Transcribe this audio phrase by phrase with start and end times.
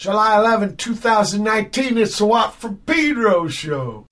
[0.00, 1.98] July 11, 2019.
[1.98, 4.06] It's the Watt from Pedro show.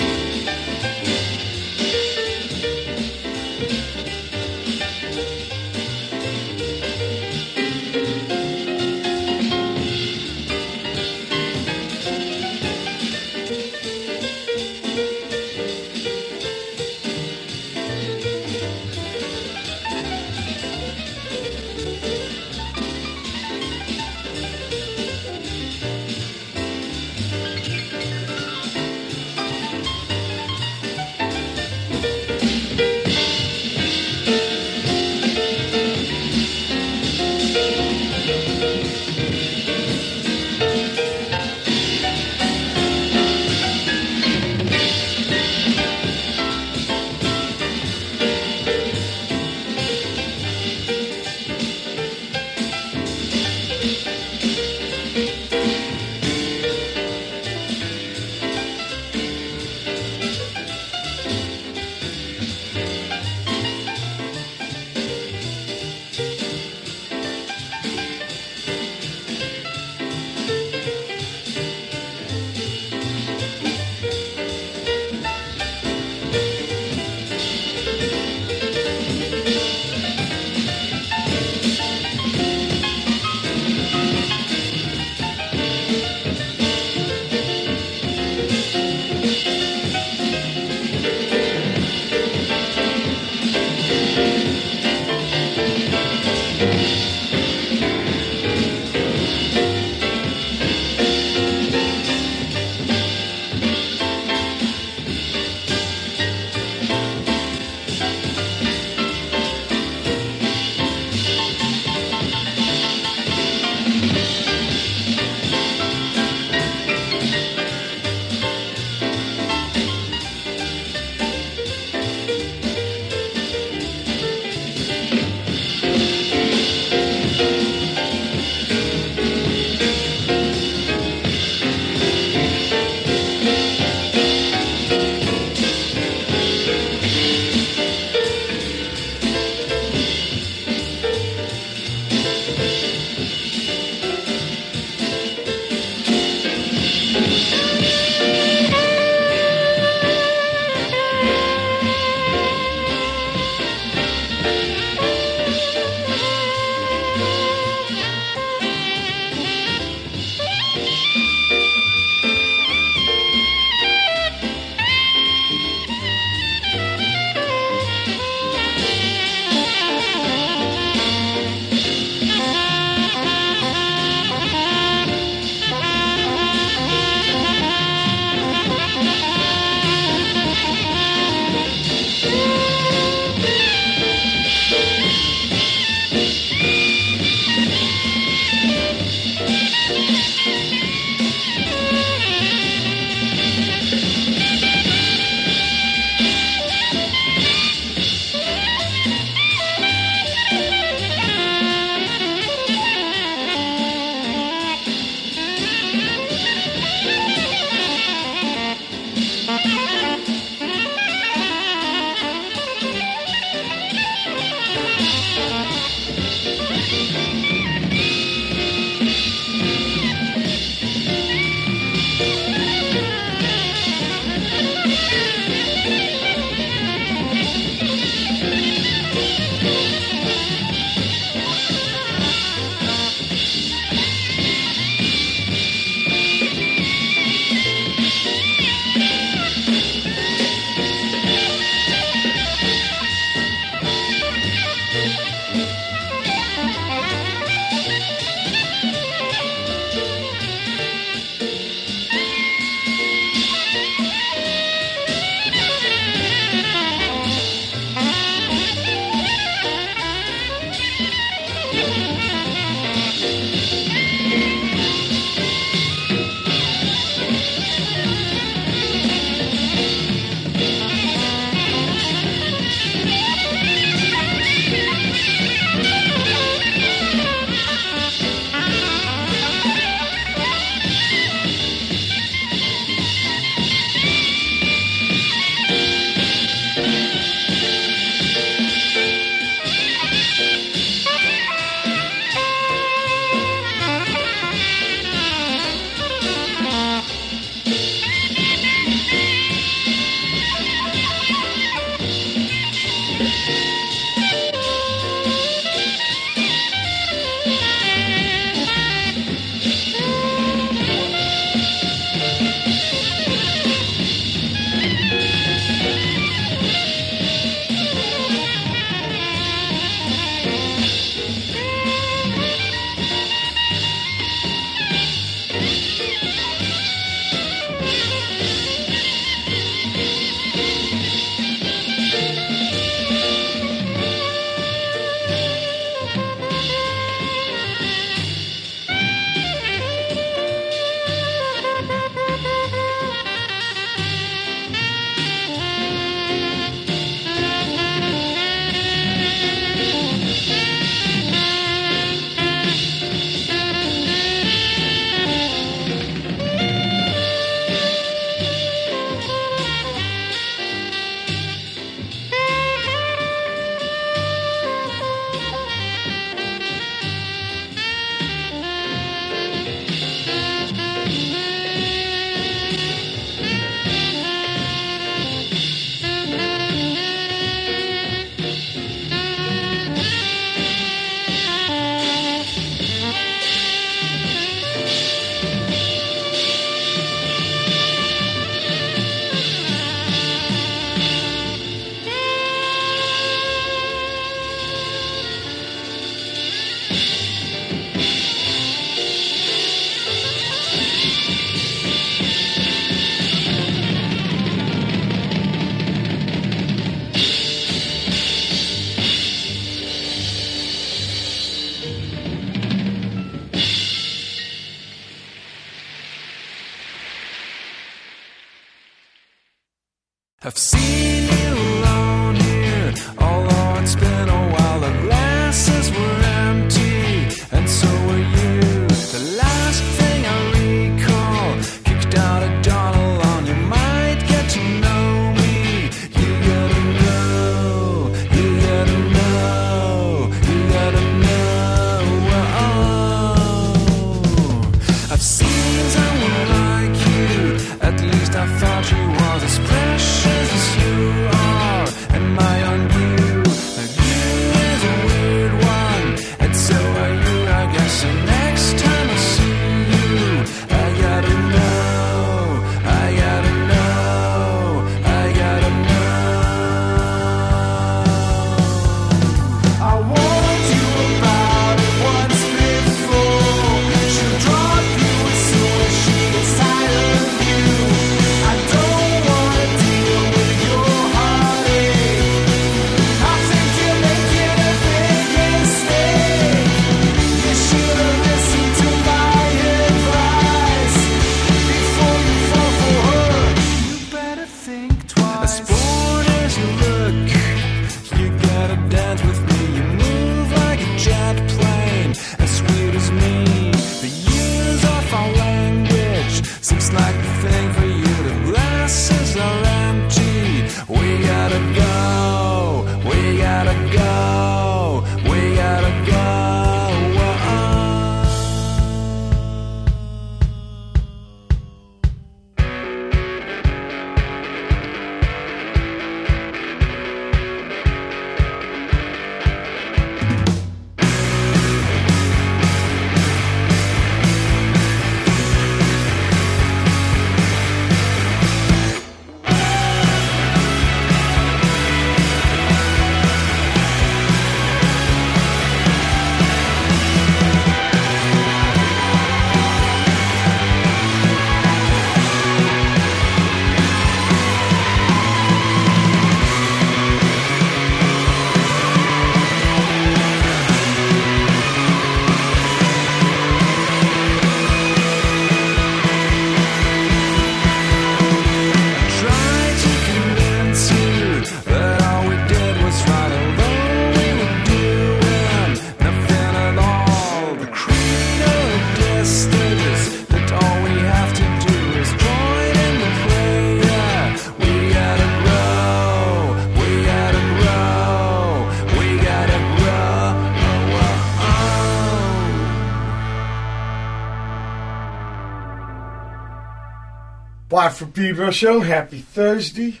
[598.18, 598.80] Pedro Show.
[598.80, 600.00] Happy Thursday.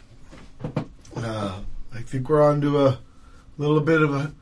[1.14, 1.60] Uh,
[1.94, 2.98] I think we're on to a
[3.58, 4.32] little bit of a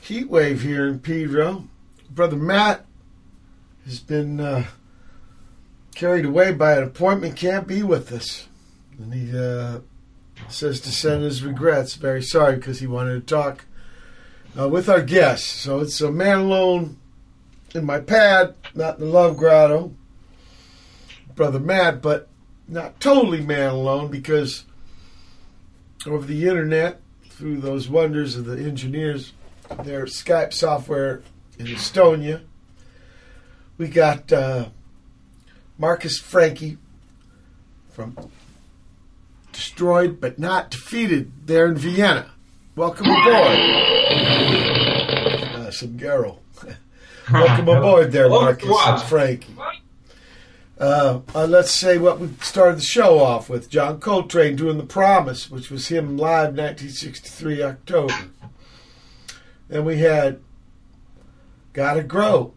[0.00, 1.64] heat wave here in Pedro.
[2.08, 2.86] Brother Matt
[3.84, 4.64] has been uh,
[5.92, 8.46] carried away by an appointment, can't be with us.
[8.96, 9.80] And he uh,
[10.48, 11.94] says to send his regrets.
[11.94, 13.64] Very sorry because he wanted to talk
[14.56, 15.48] uh, with our guests.
[15.48, 16.96] So it's a man alone
[17.74, 19.96] in my pad, not in the Love Grotto.
[21.34, 22.29] Brother Matt, but
[22.70, 24.64] not totally man alone because
[26.06, 29.32] over the internet, through those wonders of the engineers,
[29.82, 31.22] their Skype software
[31.58, 32.42] in Estonia,
[33.76, 34.68] we got uh,
[35.78, 36.78] Marcus Frankie
[37.90, 38.16] from
[39.52, 42.30] Destroyed but Not Defeated there in Vienna.
[42.76, 43.58] Welcome aboard.
[45.56, 46.38] Uh, some Garrow.
[47.32, 49.54] Welcome aboard there, Marcus and Frankie.
[50.80, 54.84] Uh, uh, let's say what we started the show off with John Coltrane doing The
[54.84, 58.14] Promise, which was him live 1963 October.
[59.68, 60.40] Then we had
[61.74, 62.54] Gotta Grow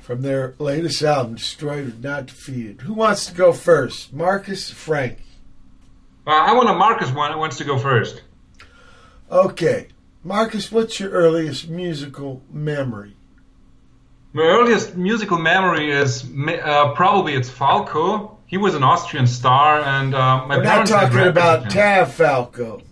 [0.00, 2.82] from their latest album, Destroyed but Not Defeated.
[2.82, 4.12] Who wants to go first?
[4.12, 5.18] Marcus Frank?
[6.28, 8.22] Uh, I want to Marcus one wants to go first.
[9.32, 9.88] Okay.
[10.22, 13.17] Marcus, what's your earliest musical memory?
[14.32, 18.36] My earliest musical memory is uh, probably it's Falco.
[18.46, 20.90] He was an Austrian star, and uh, my We're not parents.
[20.90, 21.70] had talking about.
[21.70, 22.82] Tav Falco.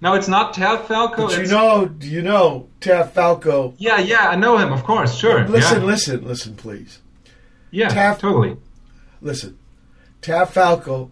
[0.00, 1.26] No, it's not Tav Falco.
[1.28, 3.74] But you know, do you know Tav Falco?
[3.78, 4.72] Yeah, yeah, I know him.
[4.72, 5.46] Of course, sure.
[5.48, 5.86] Listen, yeah.
[5.86, 7.00] listen, listen, please.
[7.70, 8.56] Yeah, Tav- totally.
[9.20, 9.58] Listen,
[10.22, 11.10] Tav Falco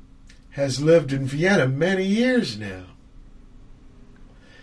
[0.51, 2.85] has lived in Vienna many years now.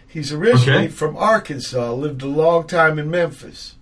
[0.07, 0.87] He's originally Okay.
[0.87, 3.75] from Arkansas, lived a long time in Memphis.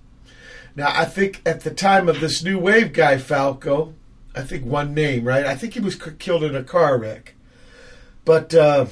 [0.76, 3.94] Now, I think at the time of this new wave guy, Falco,
[4.34, 5.46] I think one name, right?
[5.46, 7.36] I think he was killed in a car wreck.
[8.24, 8.86] But uh,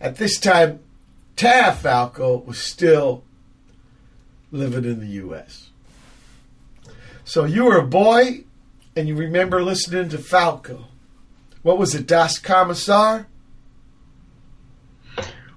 [0.00, 0.80] at this time,
[1.36, 3.24] Tav Falco was still
[4.50, 5.70] living in the U.S.
[7.24, 8.44] So you were a boy,
[8.94, 10.86] and you remember listening to Falco.
[11.62, 13.26] What was it, Das Kommissar?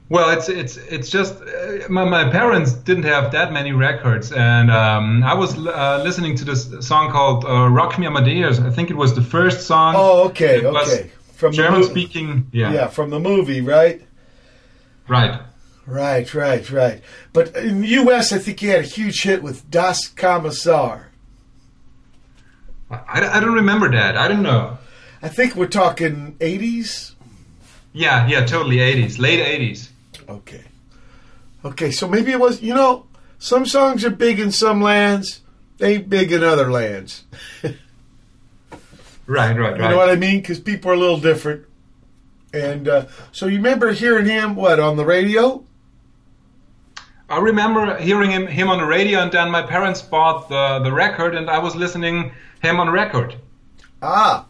[0.07, 4.69] Well, it's it's it's just uh, my, my parents didn't have that many records, and
[4.69, 8.91] um, I was uh, listening to this song called uh, "Rock Me Amadeus." I think
[8.91, 9.95] it was the first song.
[9.97, 11.09] Oh, okay, okay.
[11.33, 11.91] From the German movie.
[11.91, 12.47] speaking.
[12.51, 14.01] Yeah, Yeah, from the movie, right?
[15.07, 15.41] right.
[15.87, 17.01] Right, right, right.
[17.31, 21.09] But in the U.S., I think he had a huge hit with Das Kommissar.
[22.89, 24.17] I, I don't remember that.
[24.17, 24.79] I don't know.
[25.21, 27.13] I think we're talking 80s.
[27.93, 29.89] Yeah, yeah, totally 80s, late 80s.
[30.27, 30.63] Okay.
[31.63, 33.07] Okay, so maybe it was, you know,
[33.39, 35.41] some songs are big in some lands,
[35.77, 37.23] they ain't big in other lands.
[37.63, 37.75] Right,
[39.27, 39.75] right, right.
[39.75, 40.41] You know what I mean?
[40.41, 41.65] Because people are a little different.
[42.53, 45.65] And uh, so you remember hearing him, what, on the radio?
[47.29, 50.91] I remember hearing him, him on the radio, and then my parents bought the, the
[50.93, 53.35] record, and I was listening him on record.
[54.01, 54.45] Ah,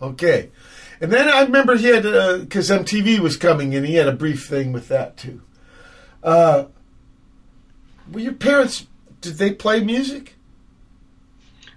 [0.00, 0.50] okay.
[1.00, 4.46] And then I remember he had, because MTV was coming and he had a brief
[4.46, 5.42] thing with that too.
[6.22, 6.66] Uh,
[8.10, 8.86] were your parents,
[9.20, 10.36] did they play music?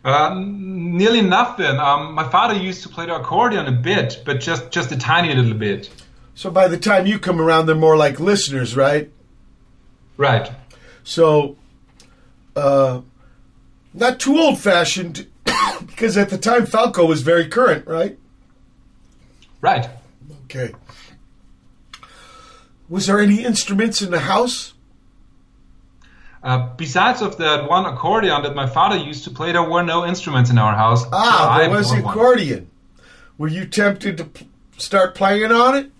[0.03, 1.77] Uh, nearly nothing.
[1.77, 5.33] Um, my father used to play the accordion a bit, but just just a tiny
[5.33, 5.89] little bit.
[6.35, 9.11] So by the time you come around, they're more like listeners, right?
[10.15, 10.49] Right.
[11.03, 11.57] So,
[12.55, 13.01] uh,
[13.93, 15.27] not too old fashioned,
[15.85, 18.17] because at the time Falco was very current, right?
[19.61, 19.87] Right.
[20.45, 20.73] Okay.
[22.87, 24.73] Was there any instruments in the house?
[26.41, 30.05] Uh, besides of that one accordion that my father used to play, there were no
[30.05, 31.03] instruments in our house.
[31.03, 32.13] so Ah, I there was bought the one.
[32.13, 32.69] accordion.
[33.37, 34.47] Were you tempted to p-
[34.77, 35.91] start playing on it?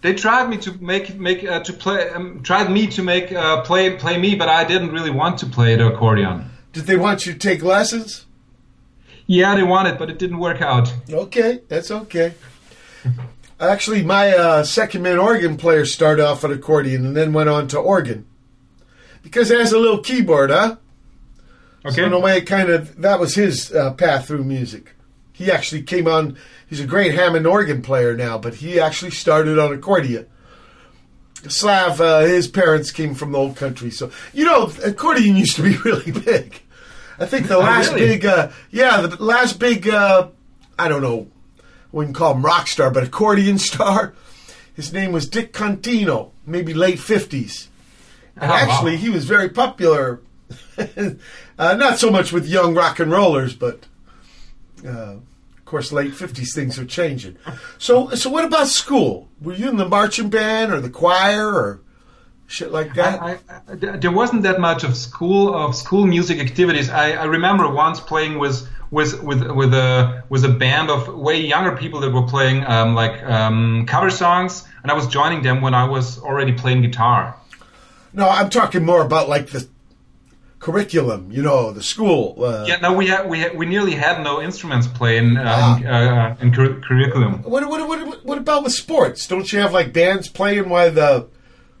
[0.00, 3.62] They tried me to make make uh, to play um, tried me to make uh,
[3.62, 6.50] play play me, but I didn't really want to play the accordion.
[6.72, 8.24] Did they want you to take lessons?
[9.28, 10.92] Yeah, they wanted, but it didn't work out.
[11.08, 12.32] Okay, that's okay.
[13.60, 17.78] Actually, my uh, Secondmen organ player started off at accordion and then went on to
[17.78, 18.26] organ
[19.22, 20.76] because it has a little keyboard, huh?
[21.84, 21.96] Okay.
[21.96, 24.94] So in a way, kind of that was his uh, path through music.
[25.34, 26.38] He actually came on.
[26.66, 30.26] He's a great Hammond organ player now, but he actually started on accordion.
[31.48, 35.62] Slav, uh, his parents came from the old country, so you know accordion used to
[35.62, 36.62] be really big.
[37.18, 38.06] I think the last really?
[38.06, 40.28] big, uh, yeah, the last big, uh,
[40.78, 41.28] I don't know,
[41.92, 44.14] wouldn't call him rock star, but accordion star.
[44.74, 47.68] His name was Dick Contino, maybe late fifties.
[48.36, 48.60] And Oh, wow.
[48.60, 50.20] actually, he was very popular.
[50.78, 53.86] uh, not so much with young rock and rollers, but
[54.86, 57.36] uh, of course, late fifties things are changing.
[57.78, 59.28] So, so what about school?
[59.42, 61.80] Were you in the marching band or the choir or
[62.48, 63.22] shit like that?
[63.22, 66.88] I, I, there wasn't that much of school of school music activities.
[66.90, 71.36] I, I remember once playing with with with with a with a band of way
[71.54, 75.60] younger people that were playing um, like um, cover songs, and I was joining them
[75.60, 77.22] when I was already playing guitar.
[78.14, 79.68] no, I'm talking more about like the
[80.58, 81.30] curriculum.
[81.30, 82.42] You know, the school.
[82.44, 85.76] Uh, Yeah, no, we had, we had, we nearly had no instruments playing uh, Ah.
[85.78, 87.42] in, uh, in cur- curriculum.
[87.42, 89.26] What, what, what, what about with sports?
[89.26, 91.28] Don't you have like bands playing while the,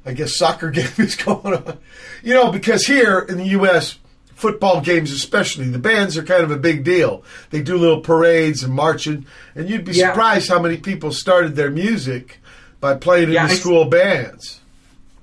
[0.08, 1.78] I guess, soccer game is going on?
[2.22, 3.98] You know, because here in the U.S.,
[4.34, 7.22] football games especially, the bands are kind of a big deal.
[7.50, 10.08] They do little parades and marching, and you'd be Yeah.
[10.10, 12.40] surprised how many people started their music
[12.80, 14.60] by playing in the I- school bands.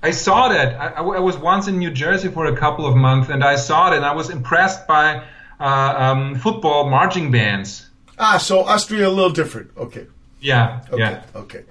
[0.04, 0.76] I saw that.
[0.98, 3.95] I was once in New Jersey for a couple of months, and I saw it,
[3.95, 5.24] and I was impressed by
[5.60, 7.89] uh, um, football marching bands.
[8.19, 9.71] Ah, so Austria a little different.
[9.76, 10.06] Okay.
[10.41, 11.00] Yeah, Okay.
[11.00, 11.24] yeah.
[11.36, 11.63] Okay.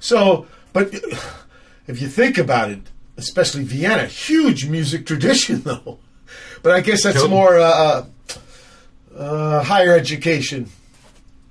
[0.00, 0.92] So, but
[1.88, 2.80] if you think about it,
[3.16, 5.98] especially Vienna, huge music tradition though.
[6.62, 7.30] But I guess that's Totally.
[7.34, 8.04] more uh,
[9.16, 10.68] uh, higher education,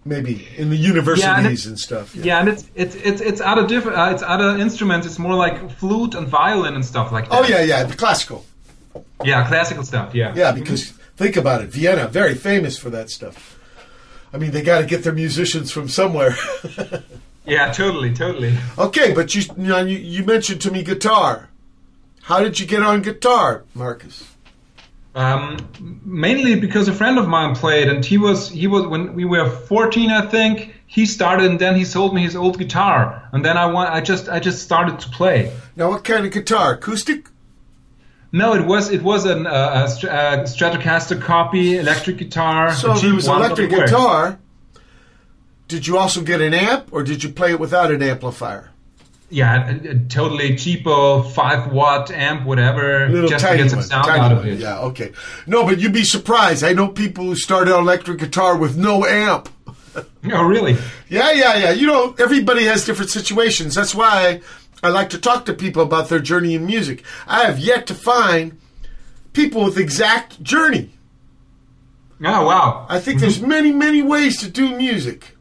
[0.06, 2.15] maybe in the universities it- and stuff.
[2.15, 3.97] Yeah, and it's it's it's it's other different.
[3.97, 5.06] Uh, it's other instruments.
[5.08, 7.36] It's more like flute and violin and stuff like that.
[7.36, 8.45] Oh yeah, yeah, the classical.
[9.23, 10.13] yeah, classical stuff.
[10.15, 13.56] Yeah, Yeah, because think about it, Vienna, very famous for that stuff.
[14.34, 16.36] I mean, they got to get their musicians from somewhere.
[17.48, 18.58] yeah, totally, totally.
[18.78, 21.50] okay, but you, you, know, you you mentioned to me guitar.
[22.24, 24.24] How did you get on guitar, Marcus?
[25.16, 25.58] Um,
[26.06, 29.50] mainly because a friend of mine played, and he was he was when we were
[29.50, 30.76] 14, I think.
[30.86, 34.00] He started, and then he sold me his old guitar, and then I want I
[34.00, 35.52] just I just started to play.
[35.76, 36.74] Now, what kind of guitar?
[36.74, 37.30] Acoustic?
[38.32, 42.74] No, it was it was an, uh, a, Stratocaster copy electric guitar.
[42.74, 44.38] So it was electric guitar,
[45.68, 48.72] did you also get an amp, or did you play it without an amplifier?
[49.30, 53.80] Yeah, a, a totally cheapo five watt amp, whatever, Little just to tiny get some
[53.80, 54.48] one, sound tiny out of one.
[54.48, 54.60] it.
[54.60, 55.12] Yeah, okay.
[55.46, 56.64] No, but you'd be surprised.
[56.64, 59.50] I know people who started on electric guitar with no amp.
[60.32, 60.78] Oh, really?
[61.10, 61.72] Yeah, yeah, yeah.
[61.72, 63.74] You know, everybody has different situations.
[63.74, 64.42] That's why
[64.84, 67.04] I like to talk to people about their journey in music.
[67.26, 68.60] I have yet to find
[69.34, 70.92] people with exact journey.
[72.24, 72.86] Oh, wow.
[72.90, 73.48] I think there's mm-hmm.
[73.48, 75.37] many, many ways to do music.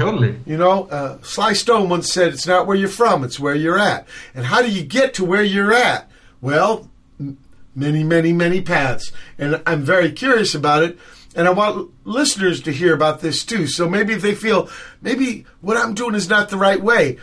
[0.00, 0.40] Totally.
[0.46, 3.78] You know, uh, Sly Stone once said, "It's not where you're from; it's where you're
[3.78, 6.10] at." And how do you get to where you're at?
[6.40, 7.36] Well, m-
[7.74, 9.12] many, many, many paths.
[9.38, 10.98] And I'm very curious about it.
[11.36, 13.66] And I want listeners to hear about this too.
[13.66, 14.70] So maybe if they feel
[15.02, 17.18] maybe what I'm doing is not the right way,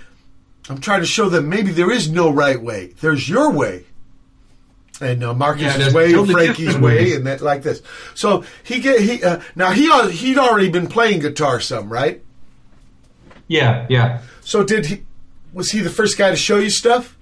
[0.70, 2.94] I'm trying to show them maybe there is no right way.
[3.02, 3.86] There's your way.
[5.02, 7.82] And uh, Yeah, Marcus's there's way, totally Frankie's way, and that like this.
[8.13, 12.24] So he get he uh, now he he'd already been playing guitar some, right?
[13.47, 14.21] Yeah, yeah.
[14.41, 15.03] So did he?
[15.53, 17.15] Was he the first guy to show you stuff?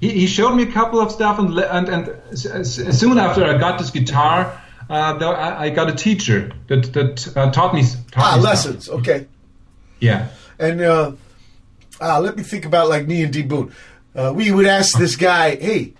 [0.00, 3.78] He, he showed me a couple of stuff, and and, and soon after I got
[3.78, 4.60] this guitar,
[4.90, 7.82] uh, I, I got a teacher that that uh, taught me.
[7.82, 8.44] Taught Ah, me stuff.
[8.44, 8.88] lessons.
[8.88, 9.26] Okay.
[10.00, 10.28] Yeah.
[10.58, 11.12] And uh,
[12.00, 13.72] ah, let me think about like me and D Boon.
[14.14, 15.94] Uh, we would ask this guy, "Hey,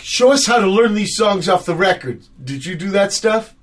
[0.00, 3.54] show us how to learn these songs off the record." Did you do that stuff?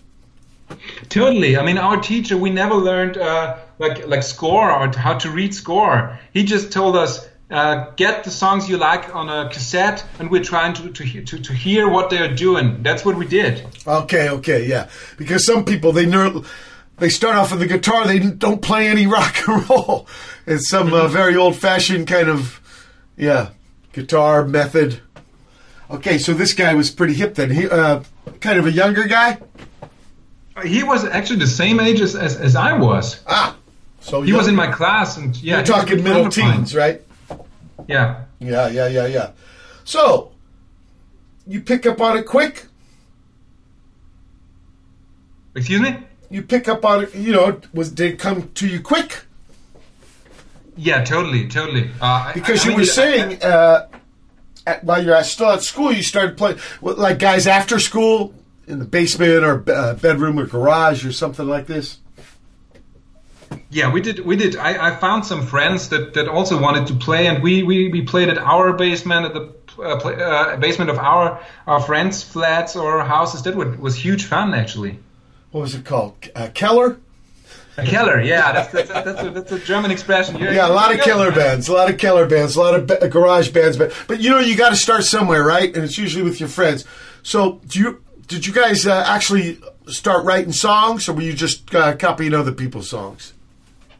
[1.09, 1.57] Totally.
[1.57, 5.53] I mean, our teacher, we never learned uh, like like score or how to read
[5.53, 6.19] score.
[6.33, 10.43] He just told us uh, get the songs you like on a cassette, and we're
[10.43, 12.83] trying to to, to to hear what they're doing.
[12.83, 13.65] That's what we did.
[13.85, 14.89] Okay, okay, yeah.
[15.17, 16.41] Because some people they ner-
[16.97, 20.07] they start off with the guitar, they don't play any rock and roll.
[20.45, 22.59] It's some uh, very old fashioned kind of
[23.15, 23.49] yeah
[23.93, 25.01] guitar method.
[25.89, 27.51] Okay, so this guy was pretty hip then.
[27.51, 28.03] He uh,
[28.41, 29.39] kind of a younger guy.
[30.65, 33.19] He was actually the same age as as, as I was.
[33.27, 33.55] Ah,
[34.01, 36.27] so He was in my class, and yeah, You're he was a talking middle friend
[36.27, 36.57] of mine.
[36.57, 37.01] teens, right?
[37.87, 38.21] Yeah.
[38.39, 39.31] Yeah, yeah, yeah, yeah.
[39.83, 40.31] So
[41.47, 42.65] you pick up on it quick.
[45.55, 45.97] Excuse me.
[46.29, 47.15] You pick up on it.
[47.15, 49.23] You know, was did it come to you quick?
[50.75, 51.89] Yeah, totally, totally.
[51.99, 53.87] Uh, Because I you mean, were I- saying uh,
[54.67, 58.33] at, while you're still at school, you started playing like guys after school
[58.67, 61.99] in the basement or uh, bedroom or garage or something like this.
[63.69, 64.19] Yeah, we did.
[64.25, 64.57] We did.
[64.57, 68.01] I, I found some friends that, that also wanted to play, and we, we, we
[68.01, 72.75] played at our basement, at the uh, play, uh, basement of our our friends' flats
[72.75, 73.43] or houses.
[73.43, 74.99] That was, was huge fun, actually.
[75.51, 76.15] What was it called?
[76.35, 76.97] Uh, Keller.
[77.85, 80.37] Keller, yeah, that's that's, that's, a, that's a German expression.
[80.37, 82.87] You're- Yeah, a lot of killer bands, a lot of killer bands, a lot of
[82.87, 83.77] ba- garage bands.
[83.77, 85.73] But but you know you got to start somewhere, right?
[85.75, 86.85] And it's usually with your friends.
[87.21, 91.73] So do you did you guys uh, actually start writing songs, or were you just
[91.73, 93.33] uh, copying other people's songs?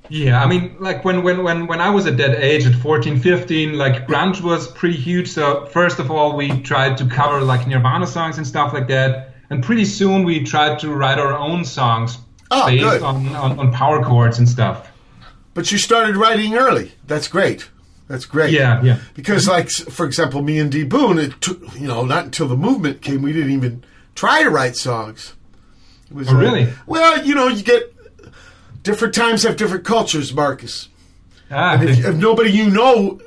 [0.10, 3.20] Yeah, I mean, like when, when, when, when I was at that age, at 14,
[3.20, 5.28] 15, like grunge was pretty huge.
[5.28, 9.34] So first of all, we tried to cover like Nirvana songs and stuff like that.
[9.50, 12.18] And pretty soon we tried to write our own songs
[12.52, 13.02] Oh, based good.
[13.02, 14.90] on, on, on power chords and stuff.
[15.54, 16.94] But you started writing early.
[17.06, 17.68] That's great.
[18.08, 18.54] That's great.
[18.54, 19.00] Yeah, yeah.
[19.16, 22.56] Because, like, for example, me and D Boon, it took you know not until the
[22.56, 23.84] movement came, we didn't even
[24.18, 25.34] try to write songs.
[26.10, 26.74] It was, Oh, really?
[26.86, 27.94] well, you know, you get
[28.84, 30.90] different times have different cultures, Marcus.
[31.52, 33.22] Ah, if, if nobody you know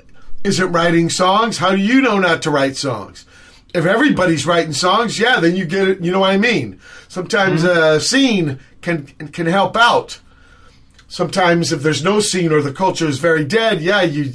[0.44, 3.24] isn't writing songs, how do you know not to write songs?
[3.72, 6.00] If everybody's writing songs, yeah, then you get it.
[6.00, 6.80] You know what I mean?
[7.08, 10.18] Sometimes a scene can can help out.
[11.08, 14.32] Sometimes if there's no scene or the culture is very dead, yeah, you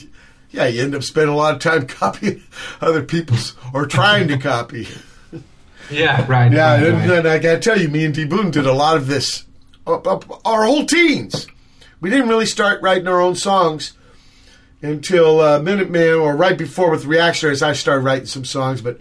[0.51, 2.43] yeah you end up spending a lot of time copying
[2.81, 4.87] other people's or trying to copy.
[5.89, 6.51] Yeah, right.
[6.51, 7.19] Yeah, right, and, right.
[7.19, 9.45] and I gotta tell you, me and D Boon did a lot of this.
[9.87, 11.47] Up, up, our whole teens.
[12.01, 13.93] We didn't really start writing our own songs
[14.81, 17.61] until uh, Minutemen or right before with Reactionaries.
[17.61, 18.99] I started writing some songs, but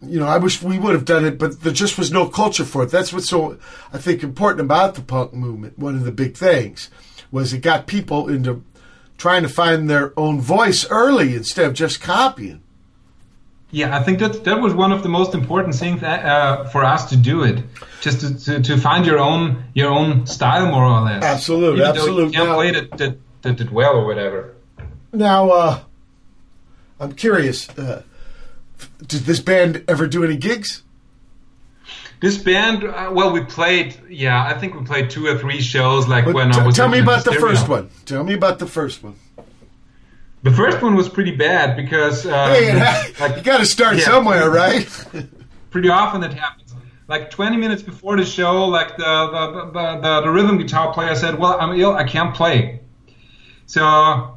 [0.00, 2.64] you know, I wish we would have done it, but there just was no culture
[2.64, 2.90] for it.
[2.90, 3.58] That's what's so
[3.92, 5.78] I think important about the punk movement.
[5.78, 6.90] One of the big things
[7.30, 8.62] was it got people into
[9.16, 12.62] trying to find their own voice early instead of just copying.
[13.74, 16.84] Yeah, I think that that was one of the most important things that, uh, for
[16.84, 17.64] us to do it,
[18.00, 21.24] just to, to, to find your own your own style more or less.
[21.24, 22.26] Absolutely, Even though absolute.
[22.26, 24.54] You can't Now- play it that, that, that well or whatever.
[25.12, 25.80] Now, uh,
[27.00, 27.68] I'm curious.
[27.70, 28.02] Uh,
[29.08, 30.82] did this band ever do any gigs?
[32.20, 33.96] This band, uh, well, we played.
[34.08, 36.06] Yeah, I think we played two or three shows.
[36.06, 36.76] Like But when t- I was.
[36.76, 37.48] tell me about the Stereo.
[37.48, 37.90] first one.
[38.06, 39.16] Tell me about the first one.
[40.44, 44.04] The first one was pretty bad because um, Hey, like, you got to start yeah.
[44.04, 44.86] somewhere, right?
[45.70, 46.74] pretty often it happens.
[47.08, 51.14] like 20 minutes before the show, like the the, the, the, the rhythm guitar player
[51.14, 52.80] said, "Well, I'm ill, I can't play."
[53.66, 53.80] So,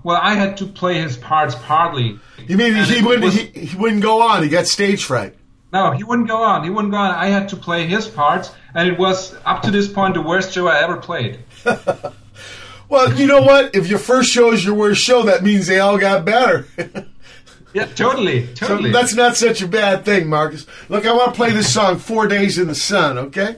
[0.03, 2.17] well, I had to play his parts partly.
[2.47, 4.41] You mean And he wouldn't was- he, he wouldn't go on?
[4.43, 5.35] He got stage fright.
[5.73, 6.63] No, he wouldn't go on.
[6.63, 7.11] He wouldn't go on.
[7.11, 10.53] I had to play his parts, and it was up to this point the worst
[10.53, 11.39] show I ever played.
[12.89, 13.75] Well, you know what?
[13.75, 16.67] If your first show is your worst show, that means they all got better.
[17.73, 18.91] Yeah, totally, So totally.
[18.91, 20.65] that's not such a bad thing, Marcus.
[20.89, 23.57] Look, I want to play this song, Four Days in the Sun, okay?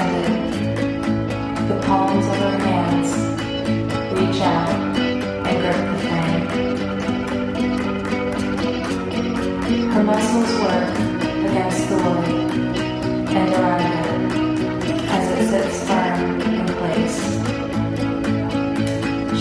[0.00, 3.10] Extended, the palms of her hands
[4.18, 4.70] reach out
[5.46, 6.46] and grip the frame.
[9.90, 10.90] Her muscles work
[11.48, 12.28] against the wood
[13.36, 14.32] and around
[14.84, 17.20] it as it sits firm in place.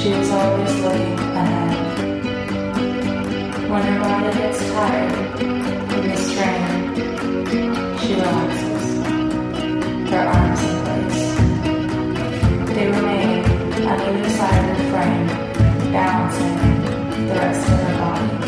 [0.02, 1.76] She is always looking ahead.
[3.70, 6.80] When her body gets tired in the strain,
[8.00, 8.69] she relaxes,
[10.12, 11.24] her arms in place.
[12.76, 13.46] They remain
[13.88, 15.28] on either side of the frame,
[15.92, 18.39] balancing the rest of their body.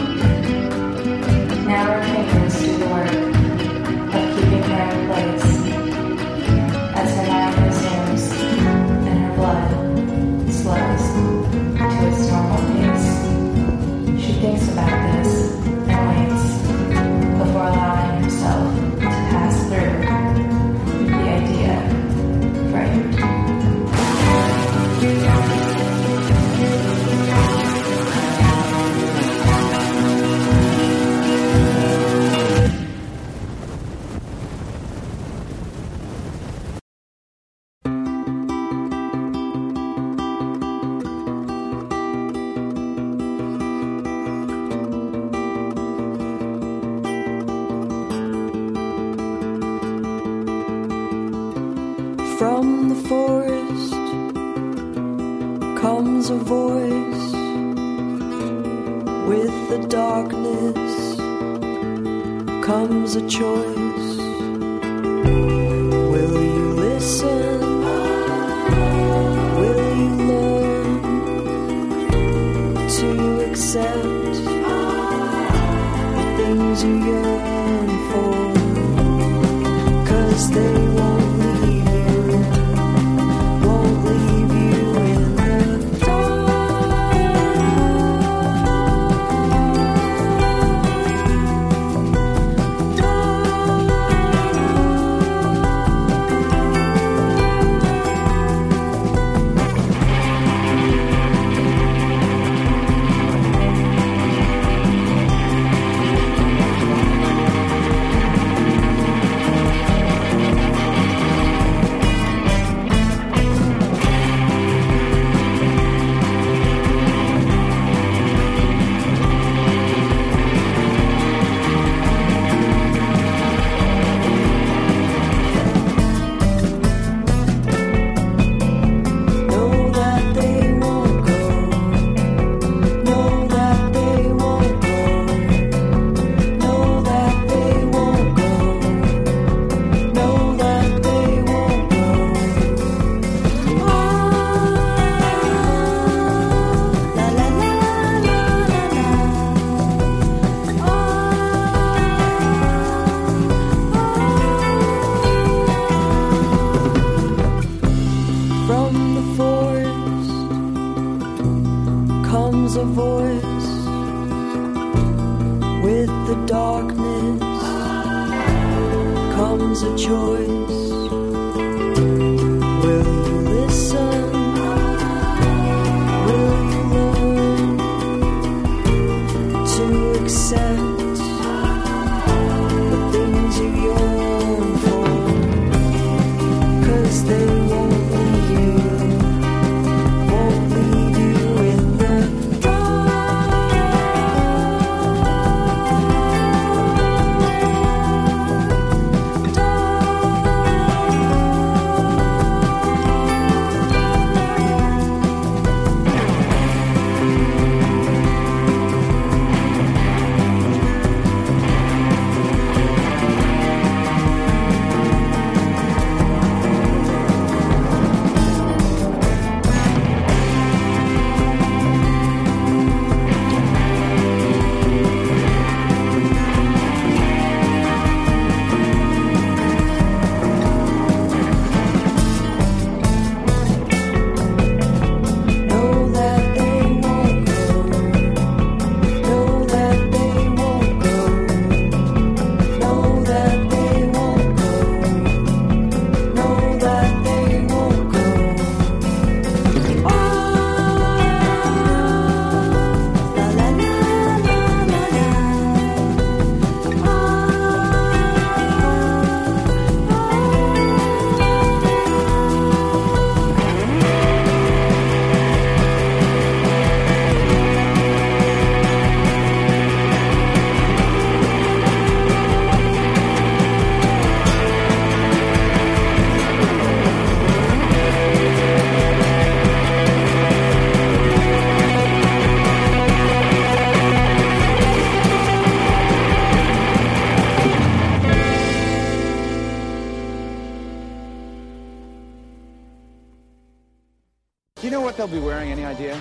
[295.22, 295.72] they'll be wearing?
[295.72, 296.16] Any idea?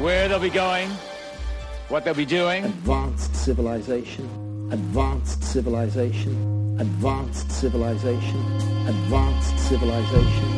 [0.00, 0.88] Where they'll be going?
[1.90, 2.64] What they'll be doing?
[2.64, 4.24] Advanced civilization.
[4.72, 6.78] Advanced civilization.
[6.80, 8.40] Advanced civilization.
[8.88, 10.57] Advanced civilization.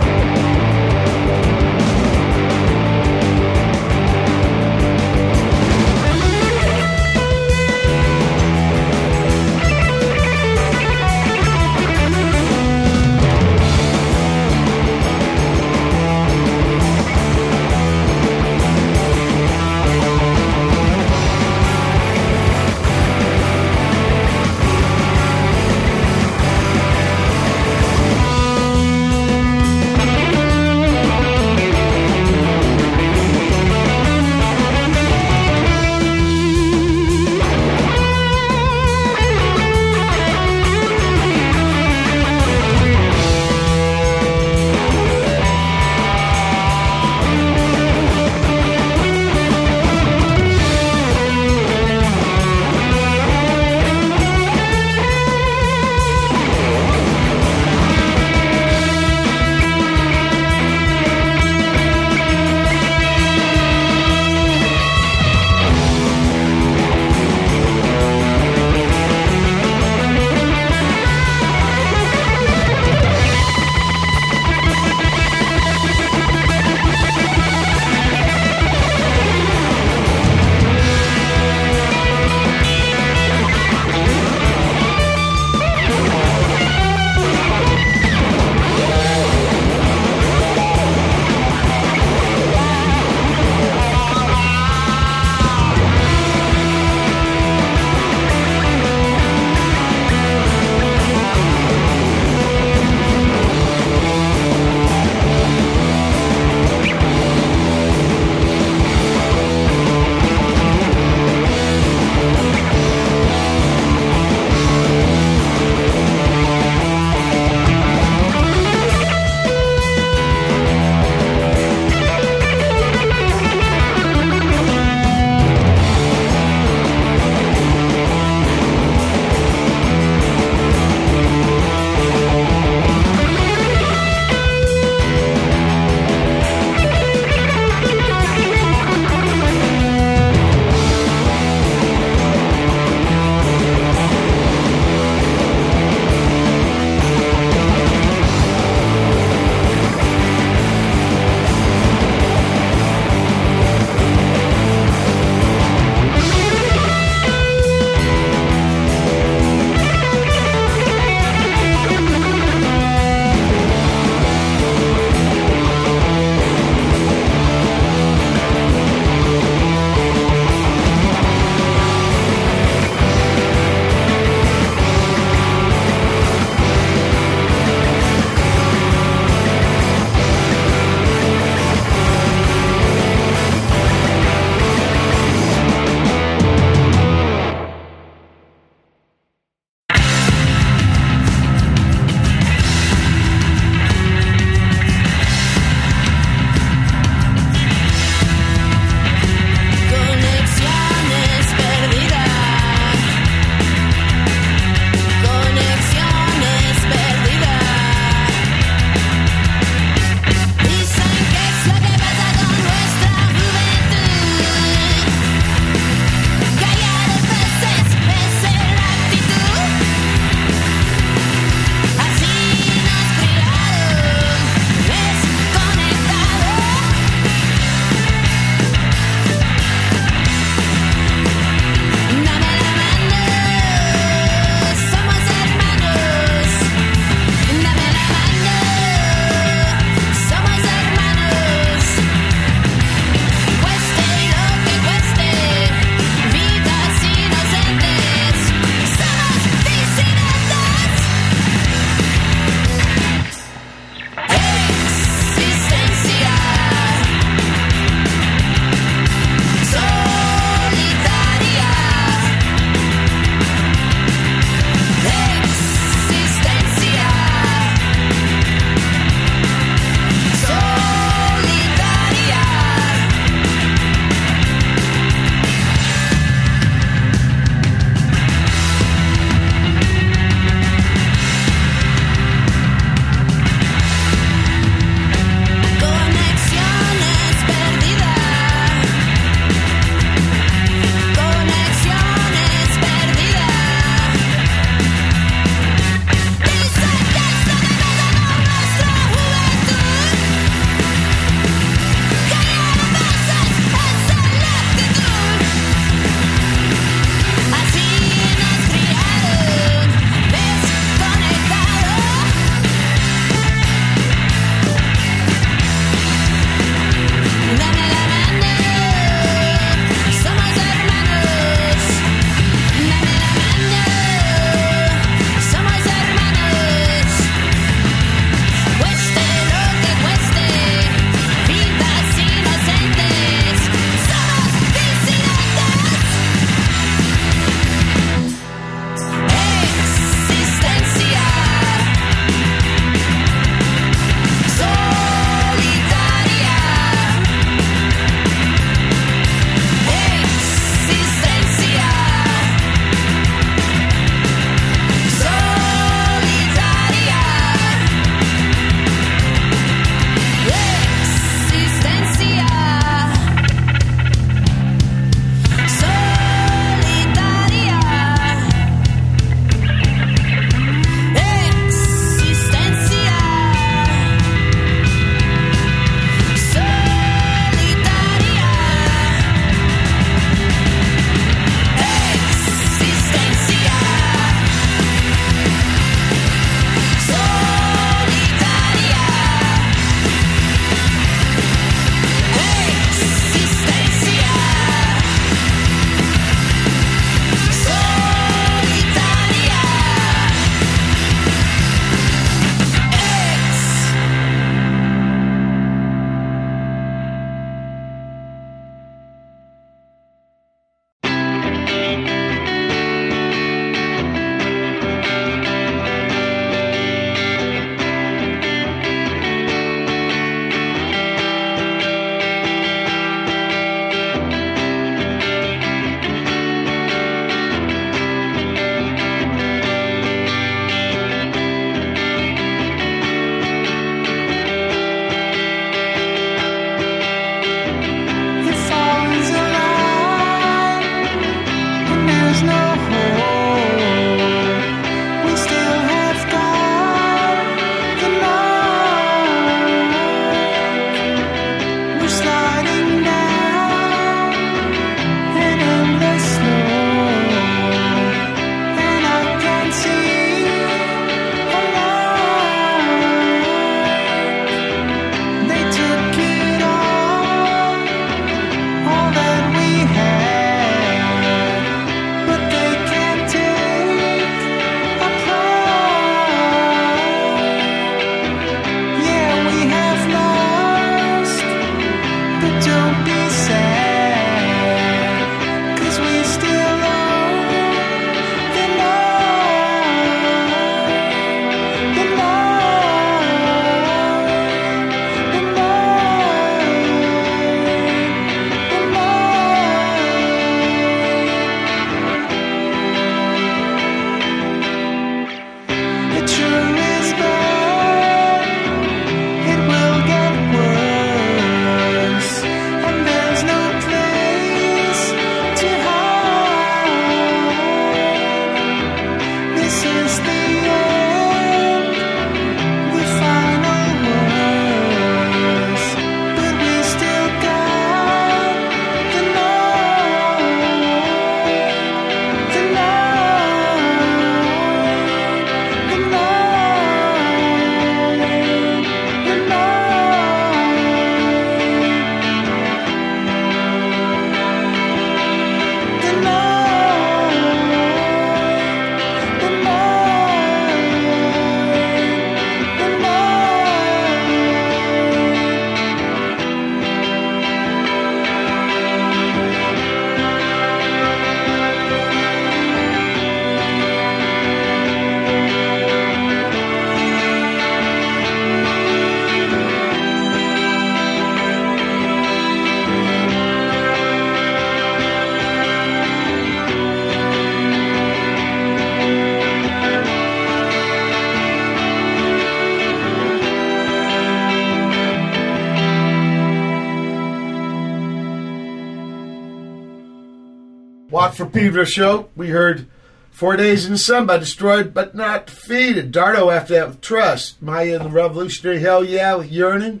[591.52, 592.28] For show.
[592.36, 592.86] We heard
[593.30, 596.12] Four Days in the Sun by Destroyed But Not Defeated.
[596.12, 597.54] Darto after that with Truss.
[597.62, 600.00] Mayya and the Revolutionary Hell Yeah with Yearning.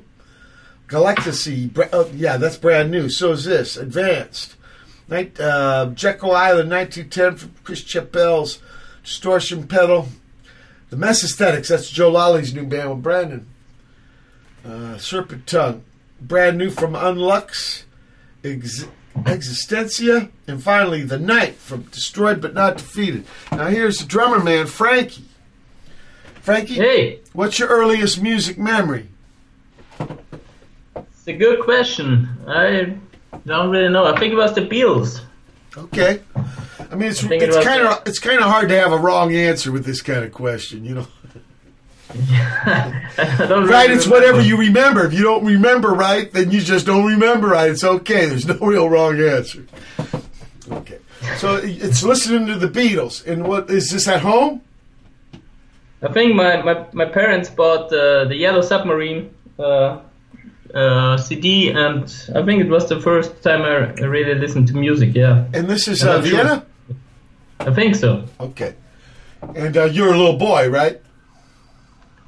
[1.72, 3.08] Bra- Oh, yeah, that's brand new.
[3.08, 3.76] So is this.
[3.76, 4.56] Advanced.
[5.08, 8.58] Night, uh, Jekyll Island 1910 from Chris Chappell's
[9.02, 10.08] Distortion Pedal.
[10.90, 11.68] The Messthetics.
[11.68, 13.46] That's Joe Lally's new band with Brandon.
[14.64, 15.82] Uh, Serpent Tongue.
[16.20, 17.84] Brand new from Unlux.
[19.24, 23.24] Existencia, and finally The Night from Destroyed But Not Defeated.
[23.52, 25.24] Now here's the drummer man, Frankie.
[26.42, 29.08] Frankie, Hey, what's your earliest music memory?
[30.00, 32.28] it's a good question.
[32.46, 32.96] I
[33.46, 34.04] don't really know.
[34.06, 35.20] I think it was the Beatles.
[35.76, 36.20] Okay,
[36.90, 39.34] I mean it's I it's kind of it's kind of hard to have a wrong
[39.34, 41.06] answer with this kind of question, you know.
[43.18, 43.90] Right?
[43.90, 45.04] It's whatever you remember.
[45.04, 47.70] If you don't remember right, then you just don't remember right.
[47.70, 48.26] It's okay.
[48.26, 49.66] There's no real wrong answer.
[50.70, 50.98] Okay,
[51.36, 54.62] so it's listening to the Beatles, and what is this at home?
[56.02, 59.98] I think my, my, my parents bought uh, the Yellow Submarine uh,
[60.72, 62.04] uh, CD, and
[62.34, 65.14] I think it was the first time I really listened to music.
[65.14, 66.36] Yeah, And this is uh, not sure.
[66.36, 66.66] Vienna.
[67.60, 68.24] I think so.
[68.38, 68.74] Okay,
[69.56, 71.00] and uh, you're a little boy, right?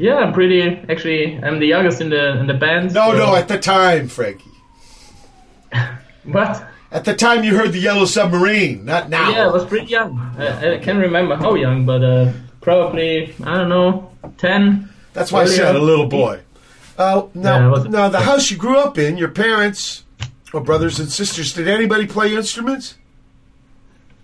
[0.00, 0.62] Yeah, I'm pretty.
[0.88, 2.94] Actually, I'm the youngest in the in the band.
[2.94, 4.44] No, so- no, at the time, Frankie.
[6.24, 6.66] What?
[6.92, 9.30] At the time you heard the Yellow Submarine, not now.
[9.30, 10.18] Yeah, I was pretty young.
[10.38, 14.88] I, I can't remember how young, but uh, probably I don't know, ten.
[15.12, 16.40] That's why I said a little boy.
[16.98, 20.04] Uh, Yeah, now, wasn't- now, the house you grew up in, your parents
[20.52, 22.96] or brothers and sisters, did anybody play instruments?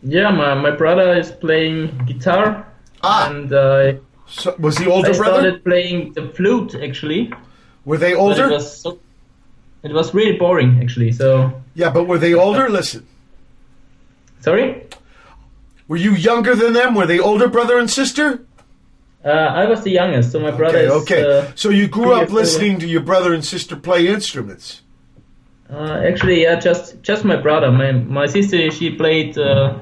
[0.03, 2.67] Yeah, my, my brother is playing guitar,
[3.03, 3.93] Ah, and uh,
[4.29, 5.41] so, was the I older brother?
[5.41, 7.33] started playing the flute actually.
[7.85, 8.47] Were they older?
[8.47, 8.99] it was so,
[9.83, 11.13] it was really boring actually.
[11.13, 12.69] So yeah, but were they older?
[12.69, 13.07] Listen,
[14.41, 14.83] sorry.
[15.89, 16.95] were you younger than them?
[16.95, 18.41] Were they older brother and sister?
[19.25, 21.39] Uh, I was the youngest, so my brother Okay, okay.
[21.49, 22.33] Uh, so you grew up older.
[22.33, 24.83] listening to your brother and sister play instruments.
[25.71, 27.71] uh, actually, yeah, just just my brother.
[27.73, 29.79] My my sister, she played uh,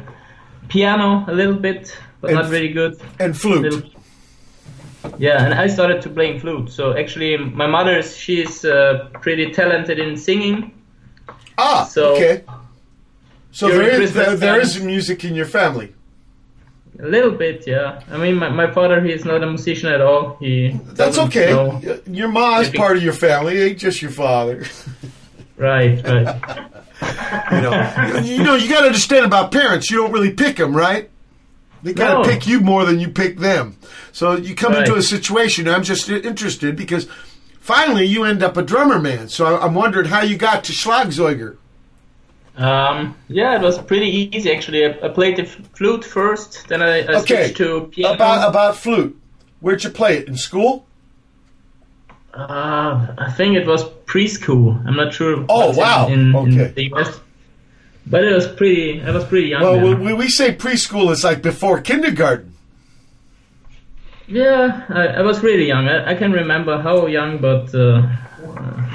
[0.68, 2.98] piano a little bit, but And not very good.
[3.20, 3.93] And flute.
[5.04, 6.70] Little- Yeah, and I started to playing flute.
[6.70, 10.72] So actually, my mother, she's uh, pretty talented in singing.
[11.58, 12.42] Ah, So- okay.
[13.52, 15.94] So there is there, there time- is music in your family.
[17.00, 18.00] A little bit, yeah.
[18.10, 20.36] I mean, my, my father, he's not a musician at all.
[20.40, 21.50] He That's okay.
[21.50, 24.64] know- Your ma is Maybe- part of your family, ain't just your father.
[25.56, 26.26] Right, right.
[27.52, 29.88] You know, you know, you got to understand about parents.
[29.88, 31.08] You don't really pick them, right?
[31.84, 32.32] They kind of No.
[32.32, 33.76] pick you more than you pick them.
[34.10, 35.68] So you come into a situation.
[35.68, 37.06] I'm just interested because
[37.60, 39.28] finally you end up a drummer man.
[39.28, 41.56] So I'm wondering how you got to Schlagzeuger.
[42.56, 44.86] Um, yeah, it was pretty easy actually.
[44.86, 48.14] I, I played the f- flute first, then I, I Okay, switched to piano.
[48.14, 49.18] about about flute.
[49.60, 50.86] Where'd you play it in school?
[52.32, 54.84] Uh, I think it was preschool.
[54.86, 55.44] I'm not sure.
[55.48, 56.08] Oh, wow.
[56.08, 56.72] In, in, Okay.
[56.74, 57.20] the US.
[58.06, 59.02] But it was pretty.
[59.02, 59.62] I was pretty young.
[59.62, 62.54] Well, when we say preschool, it's like before kindergarten.
[64.26, 65.88] yeah, I, I was really young.
[65.88, 68.06] I, I can remember how young, but uh,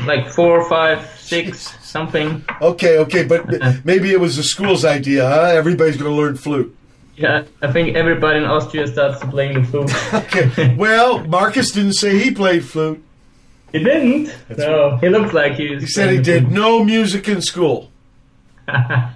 [0.05, 2.43] like four, five, six, something.
[2.61, 3.45] Okay, okay, but
[3.85, 5.41] maybe it was the school's idea, huh?
[5.55, 6.75] Everybody's going to learn flute.
[7.15, 9.91] Yeah, I think everybody in Austria starts playing the flute.
[10.13, 10.75] Okay.
[10.75, 13.03] Well, Marcus didn't say he played flute.
[13.71, 14.33] he didn't.
[14.57, 15.77] no, he looked like he.
[15.79, 17.91] He said he did no music in school.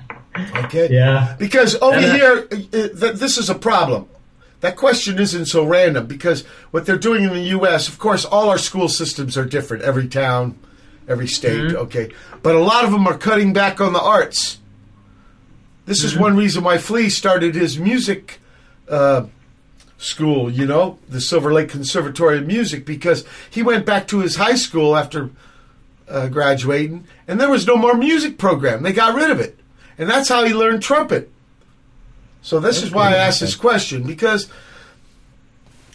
[0.66, 0.88] Okay.
[0.90, 1.36] Yeah.
[1.38, 4.08] Because over And, uh, here, uh, th- this is a problem.
[4.62, 6.42] That question isn't so random because
[6.72, 9.84] what they're doing in the U.S., of course, all our school systems are different.
[9.84, 10.58] Every town,
[11.08, 11.76] every state, Mm-hmm.
[11.86, 12.12] okay.
[12.42, 14.58] But a lot of them are cutting back on the arts.
[15.86, 16.08] This Mm-hmm.
[16.08, 18.40] is one reason why Flea started his music
[18.90, 19.28] uh,
[20.00, 24.38] school, you know, the Silver Lake Conservatory of Music, because he went back to his
[24.38, 25.30] high school after
[26.08, 28.84] uh, graduating, and there was no more music program.
[28.84, 29.60] They got rid of it.
[29.98, 31.30] And that's how he learned trumpet.
[32.42, 34.50] So this is why I asked this question, because,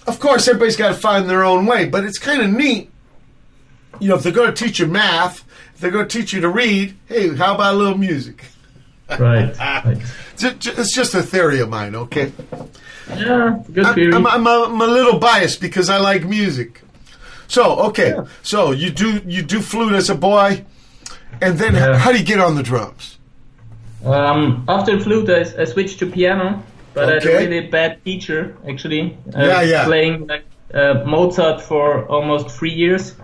[0.06, 2.90] of course, everybody's got to find their own way, but it's kind of neat.
[4.00, 5.44] You know, if they're going to teach you math,
[5.74, 8.44] if they're going to teach you to read, hey, how about a little music?
[9.10, 9.56] Right.
[9.58, 9.98] right.
[10.40, 12.32] It's just a theory of mine, okay?
[13.10, 16.82] Yeah, good I'm, I'm, I'm, a, I'm a little biased because I like music.
[17.48, 20.64] So okay, so you do you do flute as a boy,
[21.40, 21.96] and then Yeah.
[21.98, 23.18] how do you get on the drums?
[24.04, 26.62] Um, after flute, I, I switched to piano,
[26.94, 29.16] but I had a really bad teacher actually.
[29.34, 29.84] I Yeah, yeah.
[29.86, 33.14] Playing like uh, Mozart for almost three years,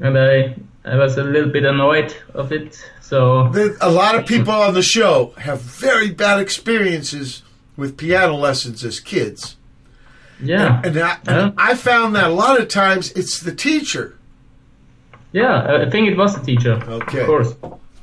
[0.00, 2.76] and I I was a little bit annoyed of it.
[3.00, 3.50] So
[3.80, 7.42] A lot of people on the show have very bad experiences
[7.76, 9.56] with piano lessons as kids.
[10.42, 11.50] Yeah, And I, Yeah.
[11.56, 14.16] I found that a lot of times it's the teacher.
[15.32, 16.74] yeah, I think it was the teacher.
[16.88, 17.20] Okay.
[17.20, 17.54] Of course.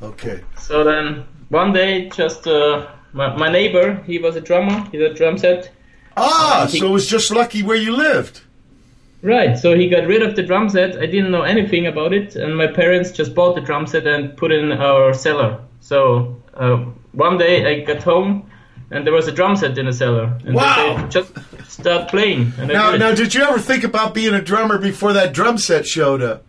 [0.01, 0.41] Okay.
[0.57, 4.87] So then one day, just uh, my, my neighbor, he was a drummer.
[4.91, 5.71] He had a drum set.
[6.17, 8.41] Ah, he- so it was just lucky where you lived.
[9.23, 10.97] Right, so he got rid of the drum set.
[10.97, 14.35] I didn't know anything about it, and my parents just bought the drum set and
[14.35, 15.59] put it in our cellar.
[15.79, 16.77] So uh,
[17.11, 18.49] one day I got home,
[18.91, 20.37] and there was a drum set in the cellar.
[20.45, 20.97] And Wow.
[21.01, 21.31] they just
[21.67, 22.53] start playing.
[22.59, 22.99] And Now, did.
[22.99, 26.43] now, did you ever think about being a drummer before that drum set showed up?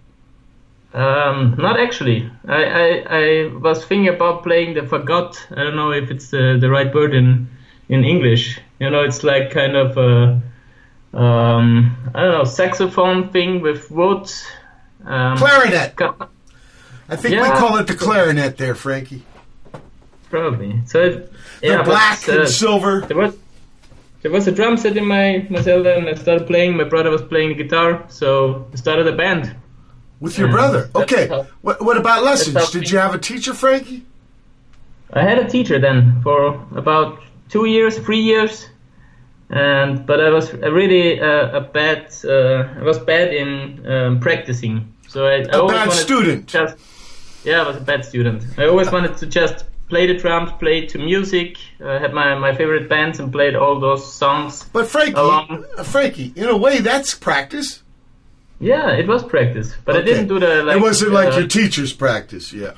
[0.95, 2.31] Um, not actually.
[2.47, 5.39] I, I, I was thinking about playing the fagot.
[5.51, 7.49] I don't know if it's the, the right word in
[7.89, 8.61] in English.
[8.79, 10.43] You know, it's like kind of a
[11.17, 14.31] um, I don't know saxophone thing with wood.
[15.07, 15.97] Um, Clarinet.
[15.97, 16.29] ca-
[17.09, 19.23] I think we call it the clarinet there, Frankie.
[20.31, 20.81] Probably.
[20.87, 21.33] So it,
[21.63, 23.01] yeah, but, black and silver.
[23.03, 23.35] There was
[24.23, 26.77] there was a drum set in my my cellar, and I started playing.
[26.77, 29.55] My brother was playing the guitar, so I started a band.
[30.21, 30.91] With your Yeah, brother.
[30.95, 31.27] Okay.
[31.29, 32.71] how- What, what about lessons?
[32.71, 34.03] Did you have a teacher, Frankie?
[35.13, 38.69] I had a teacher then for about two years, three years,
[39.51, 42.15] and but I was really uh, a bad.
[42.25, 46.47] Uh, I was bad in um, practicing, so I, I A always bad student.
[46.47, 46.77] Just,
[47.45, 48.45] yeah, I was a bad student.
[48.57, 51.59] I always wanted to just play the drums, play to music.
[51.85, 54.65] I had my, my favorite bands and played all those songs.
[54.73, 57.83] But Frankie, Along- uh, Frankie, in a way, that's practice.
[58.59, 60.77] Yeah, it was practice, but I didn't do the like.
[60.79, 62.73] it wasn't like uh, your teacher's practice, yeah.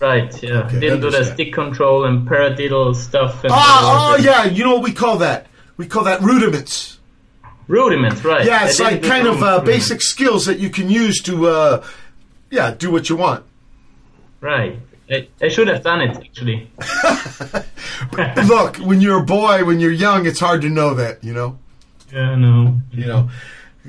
[0.00, 0.32] right.
[0.42, 3.44] Yeah, Okay, I didn't do the stick control and paradiddle stuff.
[3.44, 4.44] And Ah, oh, yeah.
[4.46, 5.46] You know what we call that?
[5.76, 6.98] We call that rudiments.
[7.68, 8.46] Rudiments, right?
[8.46, 11.84] Yeah, it's didn't like kind of uh, basic skills that you can use to, uh,
[12.50, 13.44] yeah, do what you want.
[14.40, 14.78] Right.
[15.10, 16.70] I, I should have done it actually.
[18.48, 21.58] Look, when you're a boy, when you're young, it's hard to know that, you know?
[22.12, 22.80] Yeah, no.
[22.92, 23.30] You know?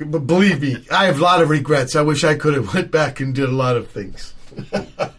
[0.05, 1.95] But believe me, I have a lot of regrets.
[1.95, 4.33] I wish I could have went back and did a lot of things.
[4.71, 5.13] but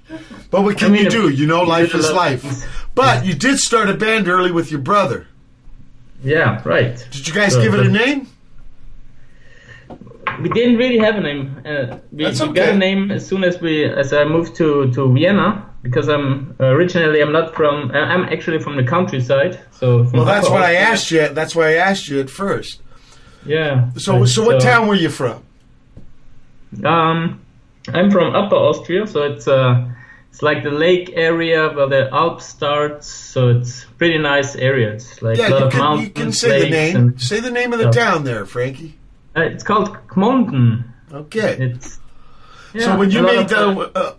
[0.51, 1.29] what can I mean, you do?
[1.29, 2.89] You know, life is life.
[2.95, 5.27] But you did start a band early with your brother.
[6.23, 6.97] Yeah, right.
[7.11, 8.29] Did you guys So, give it a name?
[10.41, 11.61] We didn't really have a name.
[11.65, 14.93] Uh, we, That's we got a name as soon as we as I moved to
[14.93, 19.61] to Vienna because I'm originally I'm not from uh, I'm actually from the countryside.
[19.73, 21.29] So from Well, that's what I asked you.
[21.29, 22.81] That's why I asked you at first.
[23.47, 23.91] Yeah.
[23.97, 25.43] So, so what town were you from?
[26.85, 27.41] Um,
[27.89, 29.89] I'm from Upper Austria, so it's uh,
[30.31, 33.07] it's like the lake area where the Alps starts.
[33.07, 34.93] So it's pretty nice area.
[34.93, 37.19] It's like a Yeah, lot you of can, mountains, you can say the name.
[37.19, 38.99] Say the name of the town there, Frankie.
[39.37, 40.85] uh, it's called Gmunden.
[41.13, 41.57] Okay.
[41.59, 42.01] It's so
[42.75, 44.15] yeah, when you a made the, uh, uh,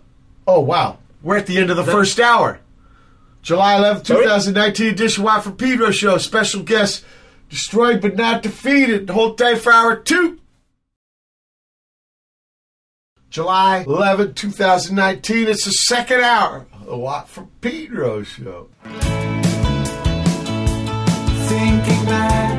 [0.48, 2.60] oh wow, we're at the end of the That- first hour.
[3.42, 6.18] July 11th, 2019 edition Watt for Pedro show.
[6.18, 7.04] Special guest,
[7.48, 9.08] destroyed but not defeated.
[9.08, 10.38] Hold tight for hour two.
[13.30, 15.48] July 11th, 2019.
[15.48, 18.68] It's the second hour of the Watt from Pedro show.
[21.48, 22.49] Thinking back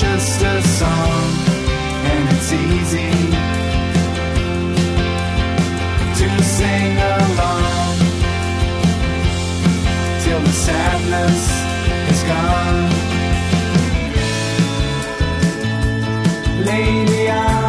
[0.00, 1.30] just a song,
[2.10, 3.10] and it's easy
[6.18, 7.96] to sing along
[10.22, 11.42] till the sadness
[12.12, 12.90] is gone.
[16.64, 17.67] Lately, I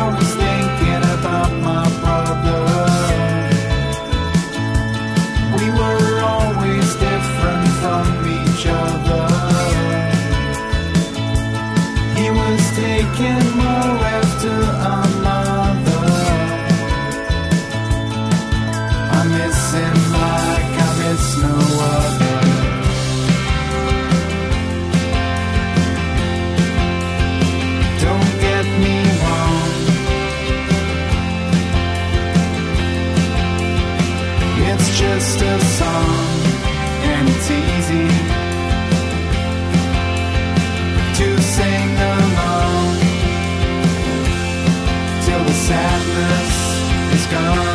[47.40, 47.69] John.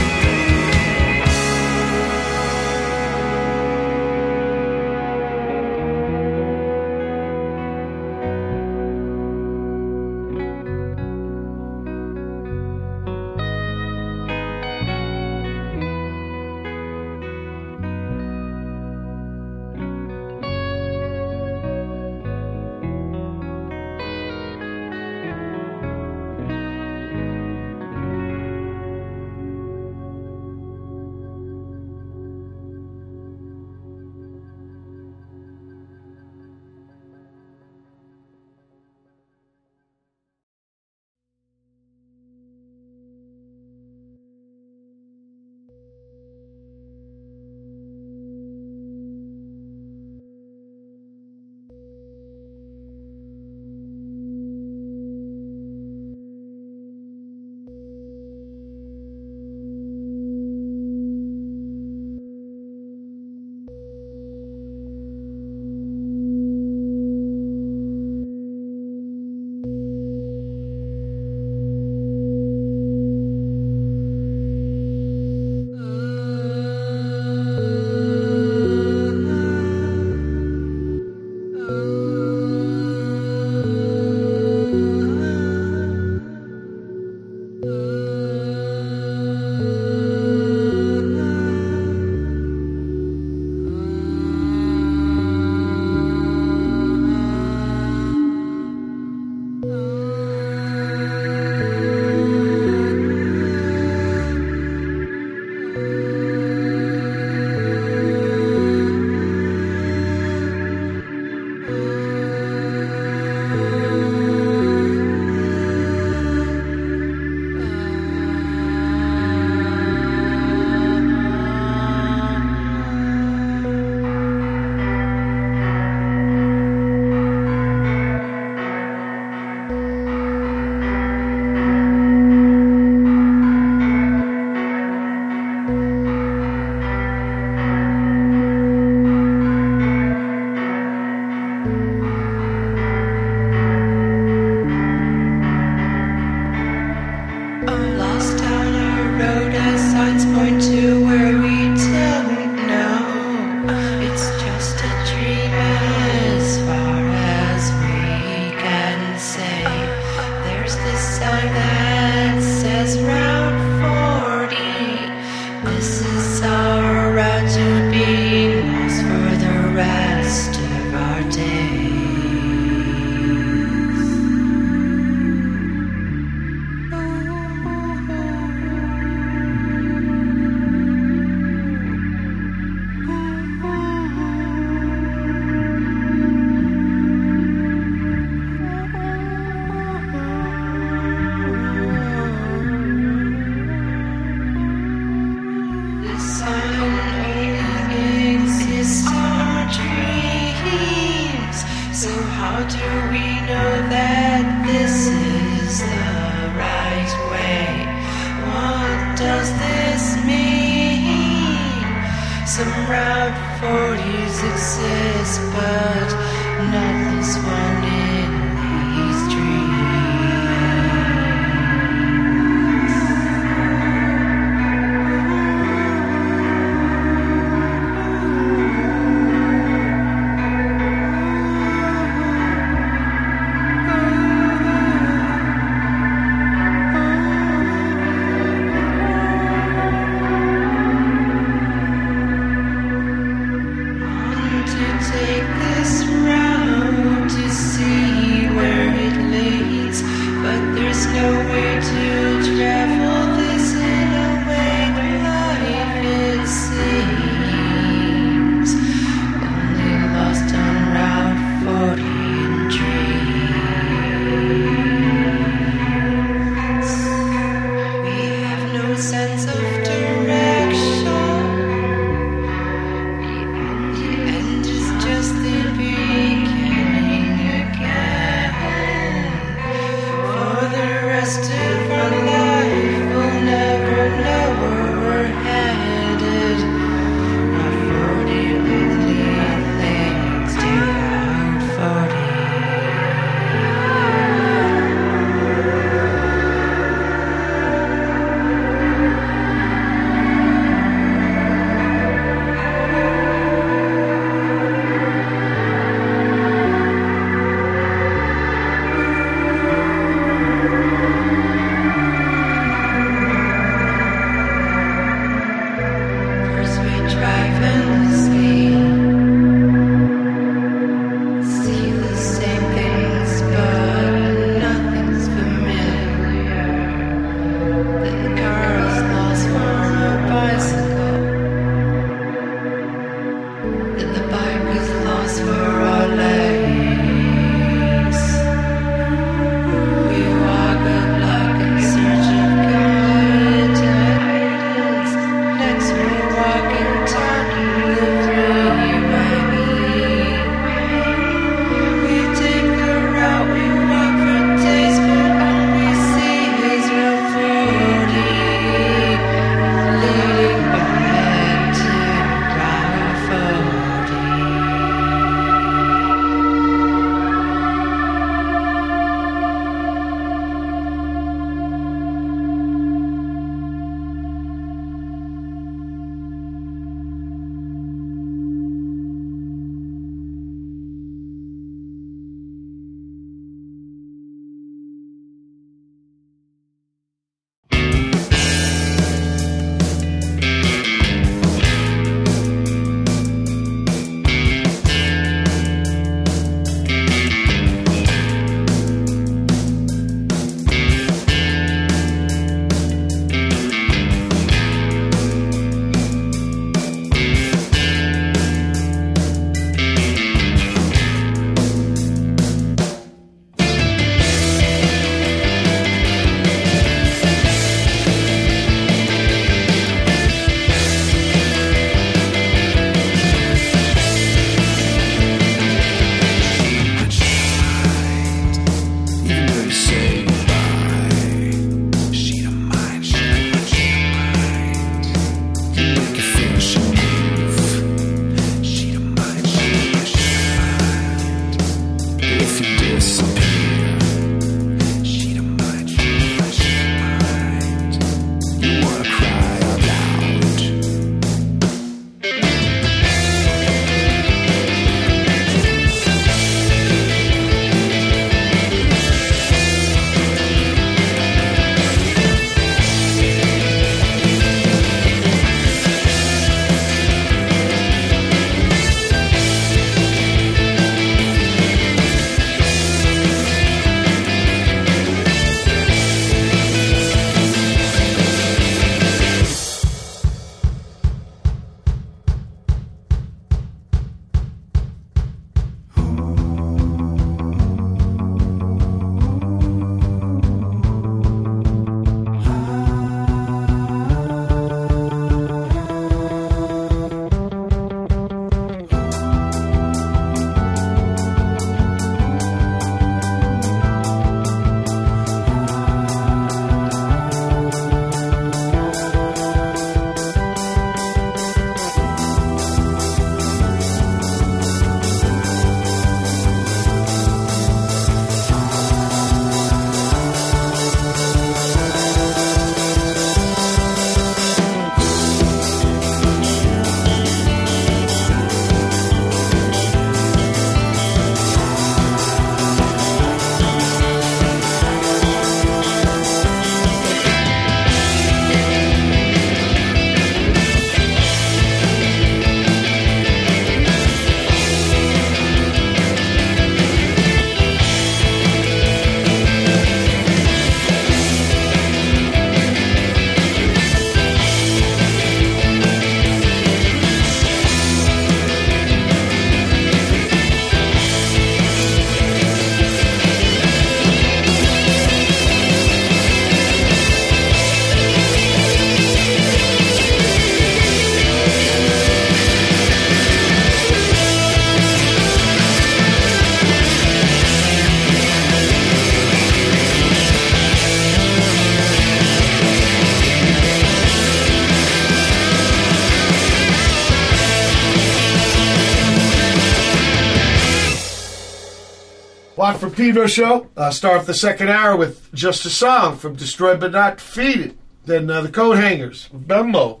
[592.98, 593.68] Pedro show.
[593.76, 597.78] Uh, start off the second hour with just a song from Destroyed But Not Defeated.
[598.06, 600.00] Then uh, the Coat Hangers, Bimbo.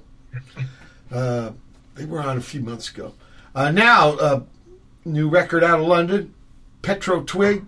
[1.08, 1.52] Uh,
[1.94, 3.14] they were on a few months ago.
[3.54, 4.42] Uh, now, uh,
[5.04, 6.34] new record out of London,
[6.82, 7.66] Petro Twig.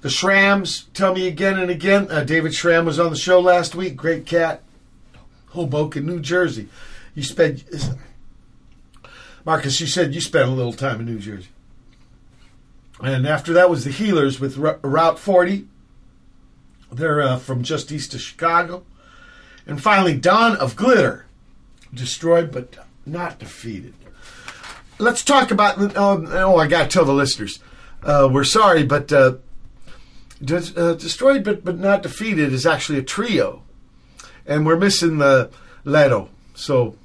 [0.00, 2.10] The Schramms, Tell Me Again and Again.
[2.10, 3.96] Uh, David Schramm was on the show last week.
[3.96, 4.62] Great cat.
[5.48, 6.70] Hoboken, New Jersey.
[7.14, 7.64] You spent,
[9.44, 11.48] Marcus, you said you spent a little time in New Jersey.
[13.02, 15.66] And after that was the Heelerz with Ru- Route 40.
[16.92, 18.84] They're uh, from just east of Chicago.
[19.66, 21.26] And finally, Dawn of Glitter.
[21.92, 23.94] Destroyed but not defeated.
[24.98, 25.76] Let's talk about.
[25.96, 27.58] Oh, oh I got to tell the listeners.
[28.02, 29.34] Uh, we're sorry, but uh,
[30.42, 33.62] uh, Destroyed but, but not defeated is actually a trio.
[34.46, 35.50] And we're missing the
[35.84, 36.28] Leto.
[36.54, 36.96] So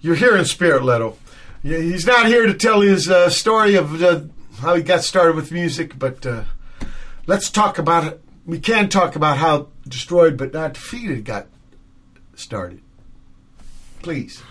[0.00, 1.16] you're here in spirit, Leto.
[1.62, 4.22] He's not here to tell his uh, story of uh,
[4.60, 6.44] how he got started with music, but uh,
[7.26, 8.20] let's talk about it.
[8.46, 11.46] We can talk about how Destroyed but Not Defeated got
[12.34, 12.82] started.
[14.02, 14.42] Please.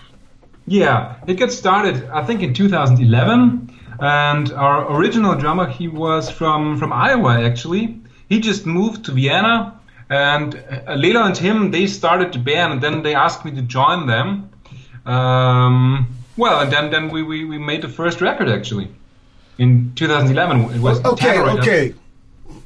[0.66, 3.78] Yeah, it got started, I think, in 2011.
[4.00, 8.00] And our original drummer, he was from, from Iowa, actually.
[8.28, 9.78] He just moved to Vienna.
[10.08, 13.62] And uh, Lelo and him, they started the band, and then they asked me to
[13.62, 14.50] join them.
[15.06, 18.88] Um, well, and then, then we, we, we made the first record, actually.
[19.60, 21.94] In 2011, it was Okay, okay.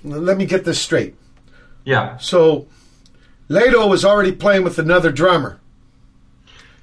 [0.05, 1.17] Let me get this straight.
[1.85, 2.19] Yeah.
[2.19, 2.69] So,
[3.49, 5.59] Leto was already playing with another drummer.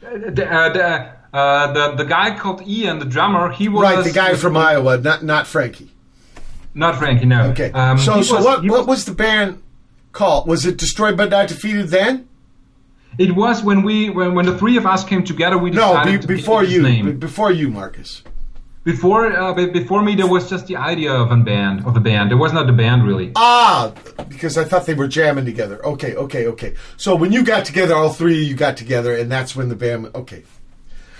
[0.02, 3.84] The, uh, the, uh, the, the guy called Ian, the drummer, he was.
[3.84, 5.92] Right, the guy from Iowa, not not Frankie.
[6.74, 7.50] Not Frankie, no.
[7.52, 7.72] Okay.
[7.72, 9.64] Um, so, so was- what he what was the band
[10.12, 10.46] called?
[10.46, 12.28] Was it Destroyed but Not Defeated then?
[13.18, 15.58] It was when we when, when the three of us came together.
[15.58, 16.82] We No, decided be, to before you.
[16.82, 17.18] name.
[17.18, 18.24] Before you, Marcus.
[18.84, 22.32] Before uh, before me, there was just the idea of a band of a band.
[22.32, 23.32] There was not a band really.
[23.36, 23.94] Ah,
[24.28, 25.86] because I thought they were jamming together.
[25.86, 26.74] Okay, okay, okay.
[26.98, 29.76] So when you got together, all three of you got together, and that's when the
[29.76, 30.10] band.
[30.16, 30.44] Okay.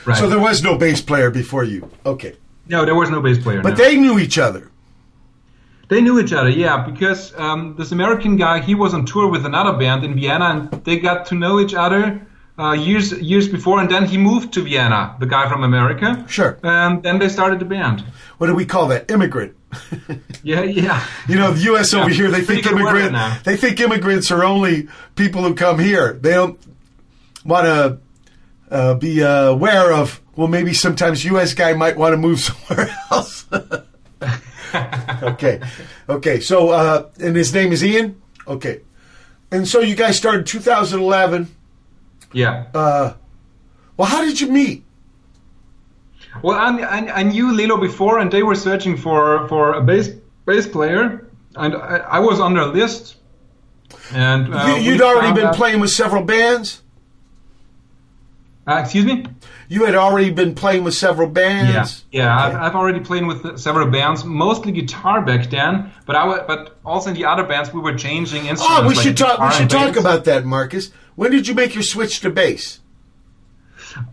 [0.06, 0.18] Right.
[0.18, 1.88] So there was no bass player before you.
[2.04, 2.36] Okay.
[2.68, 3.62] no, there was no bass player.
[3.62, 3.84] But no.
[3.84, 4.72] they knew each other.
[5.90, 9.46] They knew each other, yeah, because um, this American guy he was on tour with
[9.46, 12.26] another band in Vienna, and they got to know each other
[12.62, 16.24] uh, years years before, and then he moved to Vienna, the guy from America.
[16.28, 16.58] Sure.
[16.64, 18.02] And then they started the band.
[18.38, 19.10] What do we call that?
[19.12, 19.56] Immigrant.
[20.44, 21.06] Yeah, yeah.
[21.28, 21.94] You know, the U.S.
[21.94, 23.44] over Yeah, here, they pretty think immigrant.
[23.44, 26.14] They think immigrants are only people who come here.
[26.14, 26.60] They don't
[27.46, 28.00] want to
[28.72, 30.20] uh, be uh, aware of.
[30.36, 31.54] Well, maybe sometimes U.S.
[31.54, 33.46] guy might want to move somewhere else.
[35.24, 35.62] okay,
[36.10, 36.40] okay.
[36.40, 38.20] So, uh, and his name is Ian.
[38.48, 38.82] Okay,
[39.52, 41.56] and so you guys started 2011.
[42.34, 42.66] Yeah.
[42.74, 43.14] Uh,
[43.98, 44.84] well, how did you meet?
[46.42, 50.10] Well, I, I, knew Lilo before, and they were searching for, for a bass
[50.46, 53.18] bass player, and I, I was on their list.
[54.14, 56.82] And uh, you, you'd already been out- playing with several bands.
[58.66, 59.26] Uh, excuse me.
[59.74, 62.04] You had already been playing with several bands.
[62.12, 62.46] Yeah, yeah.
[62.48, 62.56] Okay.
[62.58, 65.92] I've, I've already played with several bands, mostly guitar back then.
[66.06, 68.82] But I wa- but also in the other bands we were changing instruments.
[68.84, 69.40] Oh, we like should talk.
[69.40, 70.92] We should talk about that, Marcus.
[71.16, 72.80] When did you make your switch to bass?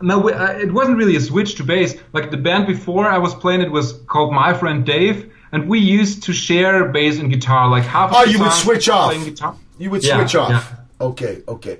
[0.01, 1.97] No, we, uh, it wasn't really a switch to bass.
[2.12, 5.80] Like the band before I was playing, it was called My Friend Dave, and we
[5.80, 7.68] used to share bass and guitar.
[7.68, 8.10] Like half.
[8.10, 9.10] Of Oh, the you would switch off.
[9.12, 9.56] Playing guitar.
[9.76, 10.51] You would Yeah, switch off.
[10.51, 11.06] yeah.
[11.06, 11.78] Okay, okay.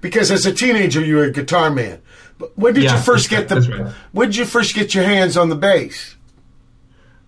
[0.00, 2.00] Because as a teenager, you were a guitar man.
[2.38, 3.60] But when did Yeah, you first get the?
[3.60, 3.94] right.
[4.12, 6.16] When did you first get your hands on the bass?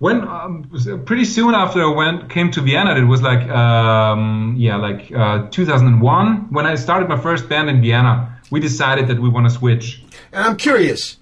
[0.01, 0.71] When um,
[1.07, 5.49] pretty soon after I went came to Vienna, it was like um, yeah, like uh,
[5.51, 8.37] 2001 when I started my first band in Vienna.
[8.51, 10.03] We decided that we want to switch.
[10.33, 11.17] And I'm curious,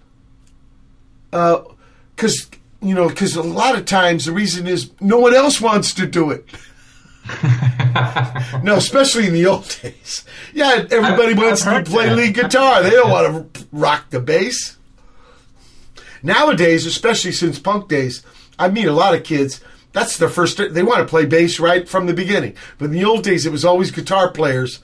[1.30, 2.50] because
[2.82, 6.06] you know, because a lot of times the reason is no one else wants to
[6.06, 6.44] do it.
[8.62, 10.24] no, especially in the old days.
[10.54, 12.16] Yeah, everybody I've- wants I've to play that.
[12.16, 12.82] lead guitar.
[12.82, 14.76] They don't want to rock the bass.
[16.22, 18.22] Nowadays, especially since punk days,
[18.58, 19.60] I meet a lot of kids.
[19.92, 20.56] That's their first.
[20.58, 22.54] They want to play bass right from the beginning.
[22.78, 24.80] But in the old days, it was always guitar players.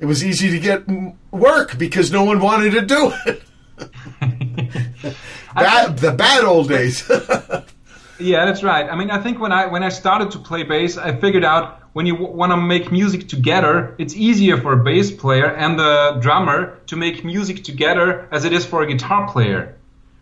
[0.00, 0.84] It was easy to get
[1.30, 3.42] work because no one wanted to do it.
[5.54, 7.02] bad, the bad old days.
[8.18, 8.88] Yeah, that's right.
[8.88, 11.80] I mean, I think when I when I started to play bass, I figured out
[11.92, 15.78] when you w- want to make music together, it's easier for a bass player and
[15.78, 19.74] the drummer to make music together as it is for a guitar player.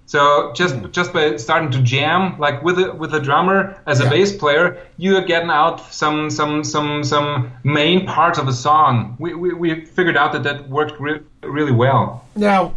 [0.06, 0.90] So just hmm.
[0.90, 4.10] just by starting to jam like with a with a drummer as a Yeah.
[4.10, 9.16] bass player, you are getting out some some some some main parts of a song.
[9.18, 12.24] We we, we figured out that that worked re- really well.
[12.34, 12.74] now,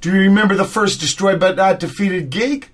[0.00, 2.68] do you remember the first Destroyed but Not Defeated gig?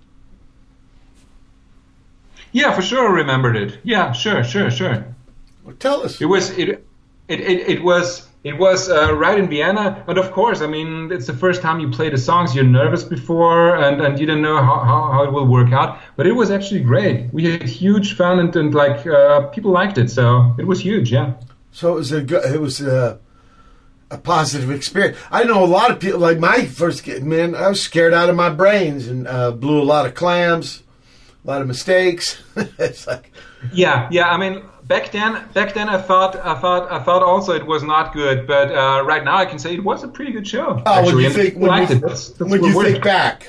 [2.52, 3.78] Yeah, for sure, I remembered it.
[3.82, 5.04] Yeah, sure, sure, sure.
[5.64, 6.20] Well, tell us.
[6.20, 6.68] It was it
[7.28, 8.26] it it, it was.
[8.44, 11.80] It was uh, right in Vienna, and of course, I mean, it's the first time
[11.80, 12.54] you play the songs.
[12.54, 15.98] You're nervous before, and, and you don't know how, how, how it will work out.
[16.16, 17.34] But it was actually great.
[17.34, 21.12] We had huge fun, and, and like uh, people liked it, so it was huge.
[21.12, 21.34] Yeah.
[21.72, 23.18] So it was a good, it was a,
[24.12, 25.18] a positive experience.
[25.32, 26.20] I know a lot of people.
[26.20, 29.82] Like my first kid, man, I was scared out of my brains and uh, blew
[29.82, 30.84] a lot of clams,
[31.44, 32.42] a lot of mistakes.
[32.78, 33.32] it's like
[33.72, 34.28] Yeah, yeah.
[34.30, 37.82] I mean, back then, back then, I thought, I thought, I thought also it was
[37.82, 38.46] not good.
[38.46, 40.82] But uh, right now, I can say it was a pretty good show.
[40.86, 41.98] Oh, when you think when you.
[41.98, 43.48] That's, that's when you think back,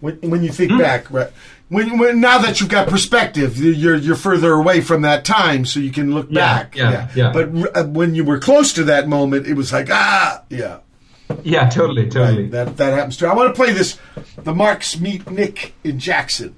[0.00, 1.30] when when you think back, right?
[1.68, 5.80] When, when now that you've got perspective, you're you're further away from that time, so
[5.80, 6.76] you can look Yeah, back.
[6.76, 7.32] yeah, yeah.
[7.32, 10.78] But uh, when you were close to that moment, it was like ah, yeah.
[11.42, 12.42] Yeah, totally, totally.
[12.42, 13.26] Right, that that happens too.
[13.26, 13.98] I want to play this,
[14.36, 16.54] the Marks meet Nick in Jackson.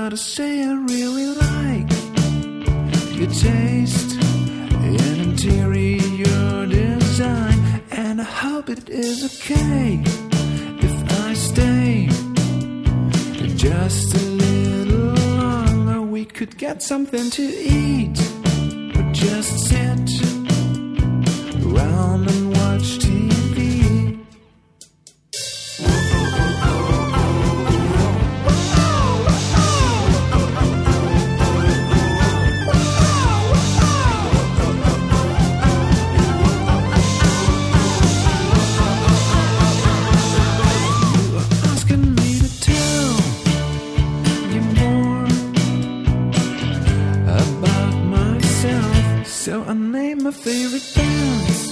[0.00, 1.88] Gotta say, I really like
[3.16, 7.58] your taste and interior design,
[7.92, 10.02] and I hope it is okay
[10.88, 10.96] if
[11.26, 12.08] I stay
[13.54, 16.02] just a little longer.
[16.02, 18.18] We could get something to eat,
[18.96, 20.10] or just sit
[21.64, 23.43] around and watch TV.
[50.24, 51.66] My favorite bands.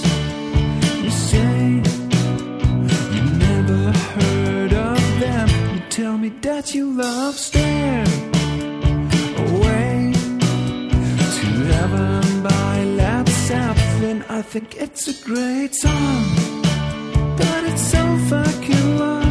[1.03, 1.81] You say
[3.15, 5.49] you never heard of them.
[5.73, 8.03] You tell me that you love Stair
[9.47, 10.13] Away
[11.37, 14.23] to Heaven by Led Zeppelin.
[14.29, 16.23] I think it's a great song.
[17.35, 19.22] But it's so fucking long.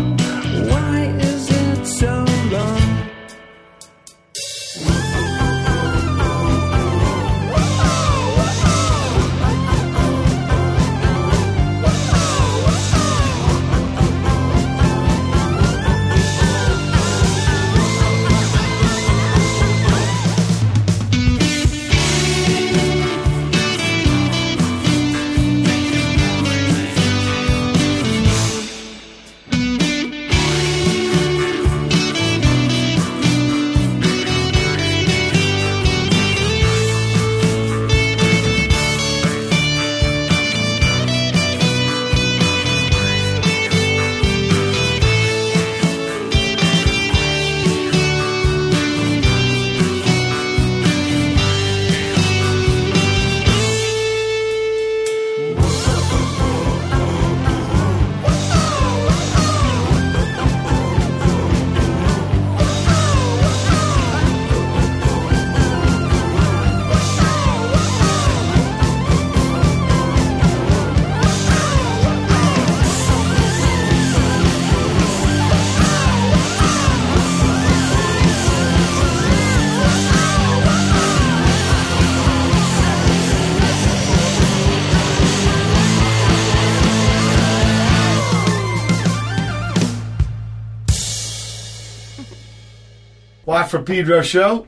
[93.73, 94.67] For Pedro show.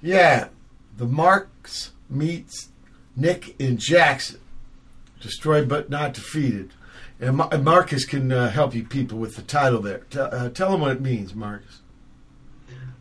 [0.00, 0.50] Yeah,
[0.96, 2.68] the Marks meets
[3.16, 4.38] Nick and Jackson.
[5.20, 6.70] Destroyed but not defeated.
[7.18, 10.02] And Ma- Marcus can uh, help you people with the title there.
[10.08, 11.80] Tell, uh, tell them what it means, Marcus.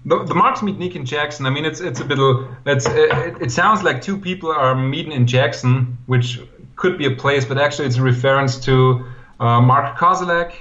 [0.05, 1.45] The, the Marks meet Nick and Jackson.
[1.45, 2.17] I mean, it's it's a bit.
[2.65, 6.39] It's it, it sounds like two people are meeting in Jackson, which
[6.77, 9.05] could be a place, but actually it's a reference to
[9.39, 10.53] uh, Mark Kozelek.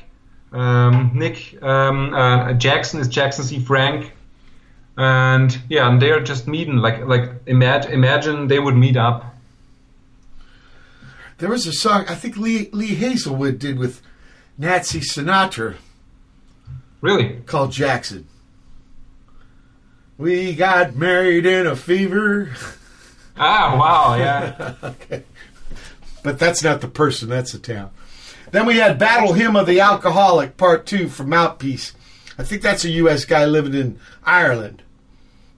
[0.53, 3.61] Um, Nick um, uh, Jackson is Jackson C.
[3.61, 4.13] Frank,
[4.97, 6.77] and yeah, and they're just meeting.
[6.79, 9.25] Like like imagine imagine they would meet up.
[11.39, 14.03] There was a song I think Lee Lee Hazlewood did with
[14.59, 15.77] Nancy Sinatra
[17.01, 17.41] Really?
[17.47, 18.27] called Jackson.
[20.19, 22.51] We got married in a fever.
[23.39, 24.75] Ah, wow, yeah.
[24.83, 25.23] okay.
[26.23, 27.91] But that's not the person, that's the town.
[28.51, 31.95] Then we had Battle Hymn of the Alcoholic, Part 2 from Mouthpiece.
[32.39, 33.25] I think that's a U.S.
[33.25, 34.83] guy living in Ireland.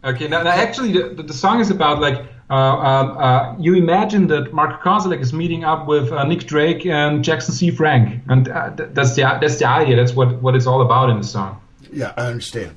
[0.05, 4.27] Okay, now, now actually, the, the, song is about like uh, uh, uh, you imagine
[4.27, 7.71] that Mark Kozelek is meeting up with uh, Nick Drake and Jackson C.
[7.71, 9.95] Frank, and uh, th- that's the that's the idea.
[9.95, 11.61] That's what what it's all about in the song.
[11.93, 12.75] Yeah, I understand.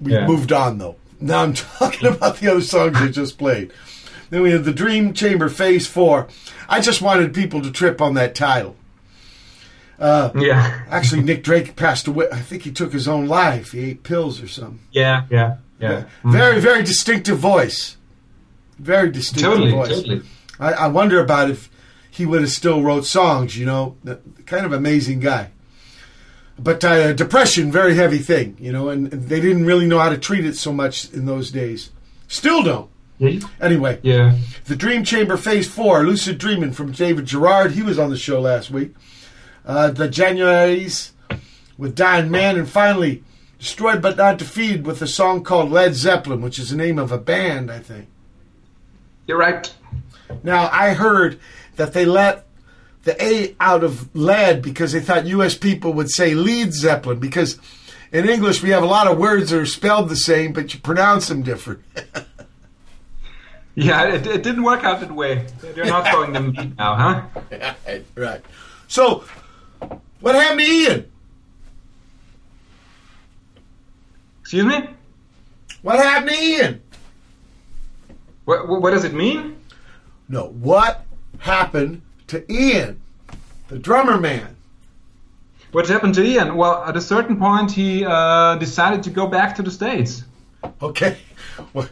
[0.00, 0.26] We Yeah.
[0.26, 0.96] moved on, though.
[1.20, 3.72] Now I'm talking about the other songs you just played.
[4.30, 6.28] Then we had the Dream Chamber Phase 4.
[6.68, 8.76] I just wanted people to trip on that title.
[9.98, 12.26] Uh, Yeah, Actually, Nick Drake passed away.
[12.30, 13.72] I think he took his own life.
[13.72, 14.80] He ate pills or something.
[14.92, 16.04] yeah, yeah, yeah.
[16.24, 17.96] Very, very distinctive voice.
[18.78, 19.88] Very distinctive Totally, voice.
[19.88, 20.22] totally.
[20.60, 21.70] I, I wonder about if
[22.10, 23.56] he would have still wrote songs.
[23.58, 23.96] You know,
[24.44, 25.50] kind of amazing guy.
[26.58, 28.56] But uh, depression, very heavy thing.
[28.60, 31.24] You know, and, and they didn't really know how to treat it so much in
[31.26, 31.90] those days.
[32.28, 32.90] Still don't.
[33.18, 33.40] Yeah.
[33.60, 34.36] Anyway, yeah.
[34.66, 37.72] the Dream Chamber Phase 4, Lucid Dreaming from David Gerard.
[37.72, 38.94] He was on the show last week.
[39.66, 41.10] Uh, the Januariez
[41.76, 42.56] with Dying Man.
[42.56, 43.24] And finally,
[43.58, 47.10] Destroyed But Not Defeated with a song called Led Zeppelin, which is the name of
[47.10, 48.08] a band, I think.
[49.26, 49.72] You're right.
[50.42, 51.40] Now, I heard
[51.76, 52.46] that they let
[53.04, 55.56] the A out of lead because they thought U.S.
[55.56, 57.58] people would say lead Zeppelin because
[58.12, 60.80] in English we have a lot of words that are spelled the same, but you
[60.80, 61.82] pronounce them different.
[63.76, 65.46] Yeah, it, it didn't work out that way.
[65.60, 67.22] They're not calling them now, huh?
[67.86, 68.40] right, right.
[68.88, 69.24] So,
[70.20, 71.12] what happened to Ian?
[74.40, 74.88] Excuse me?
[75.82, 76.82] What happened to Ian?
[78.44, 79.56] What, what, what does it mean?
[80.28, 81.04] No, what
[81.38, 83.00] happened to Ian,
[83.68, 84.56] the drummer man?
[85.72, 86.56] What happened to Ian?
[86.56, 90.24] Well, at a certain point, he uh, decided to go back to the States.
[90.82, 91.18] Okay.
[91.72, 91.88] Well,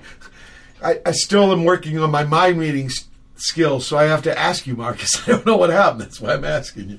[0.82, 3.06] I, I still am working on my mind reading s-
[3.36, 5.22] skills, so I have to ask you, Marcus.
[5.26, 6.02] I don't know what happened.
[6.02, 6.98] That's why I'm asking you.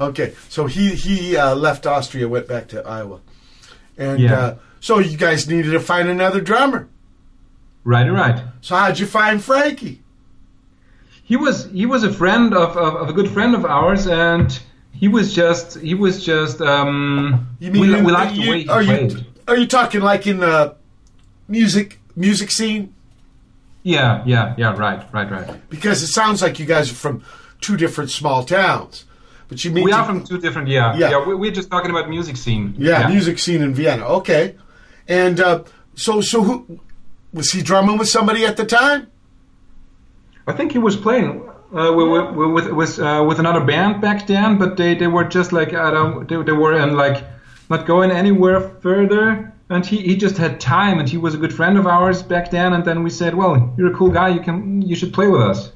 [0.00, 3.20] Okay, so he he uh, left Austria, went back to Iowa,
[3.96, 4.38] and Yeah.
[4.38, 6.88] uh, so you guys needed to find another drummer.
[7.84, 8.42] Right, right.
[8.60, 10.02] So how'd you find Frankie?
[11.24, 14.58] He was he was a friend of, of, of a good friend of ours, and
[14.92, 17.48] he was just he was just um.
[17.58, 19.12] You mean we, in- we liked the way he are played.
[19.12, 19.18] you
[19.48, 20.76] are you talking like in the
[21.48, 22.92] music music scene?
[23.82, 24.76] Yeah, yeah, yeah.
[24.76, 25.70] Right, right, right.
[25.70, 27.22] Because it sounds like you guys are from
[27.62, 29.04] two different small towns,
[29.48, 30.68] but you mean We to- are from two different.
[30.68, 31.10] Yeah, Yeah.
[31.10, 31.24] yeah.
[31.26, 32.74] we, we're just talking about music scene.
[32.78, 34.04] Yeah, music scene in Vienna.
[34.18, 34.54] Okay,
[35.08, 35.64] and uh,
[35.94, 36.80] so so who
[37.32, 39.08] was he drumming with somebody at the time?
[40.46, 41.42] I think he was playing
[41.74, 45.24] uh, with with with, with, uh, with another band back then, but they, they were
[45.24, 47.24] just like I don't they, they were in like
[47.68, 49.52] not going anywhere further.
[49.68, 52.52] And he, he just had time, and he was a good friend of ours back
[52.52, 52.72] then.
[52.72, 54.28] And then we said, "Well, you're a cool guy.
[54.28, 55.72] You can you should play with us."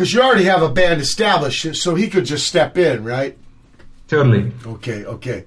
[0.00, 3.36] Because you already have a band established, so he could just step in, right?
[4.08, 4.50] Totally.
[4.64, 5.44] Okay, okay.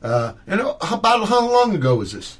[0.00, 2.38] Uh, and how about how long ago was this?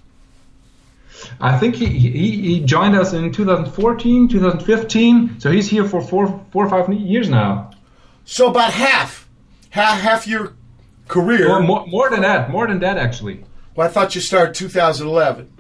[1.40, 5.40] I think he, he, he joined us in 2014, 2015.
[5.40, 7.72] So he's here for four four or five years now.
[8.24, 9.28] So about half,
[9.70, 10.54] half, half your
[11.08, 11.48] career.
[11.48, 13.44] More, more, more than that, more than that actually.
[13.74, 15.52] Well, I thought you started 2011.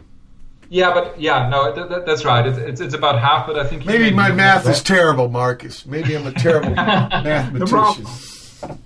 [0.72, 2.46] Yeah, but yeah, no, th- th- that's right.
[2.46, 5.84] It's, it's it's about half, but I think Maybe my math is terrible, Marcus.
[5.84, 7.58] Maybe I'm a terrible mathematician.
[7.58, 8.06] no problem.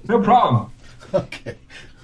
[0.09, 0.73] No problem.
[1.15, 1.55] Okay,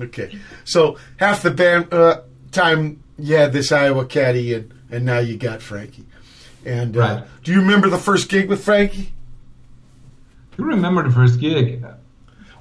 [0.01, 0.39] okay.
[0.65, 2.21] So half the band uh,
[2.53, 6.07] time yeah, this Iowa caddy, and and now you got Frankie.
[6.65, 7.25] And uh, Right.
[7.43, 9.13] do you remember the first gig with Frankie?
[10.57, 11.85] You remember the first gig?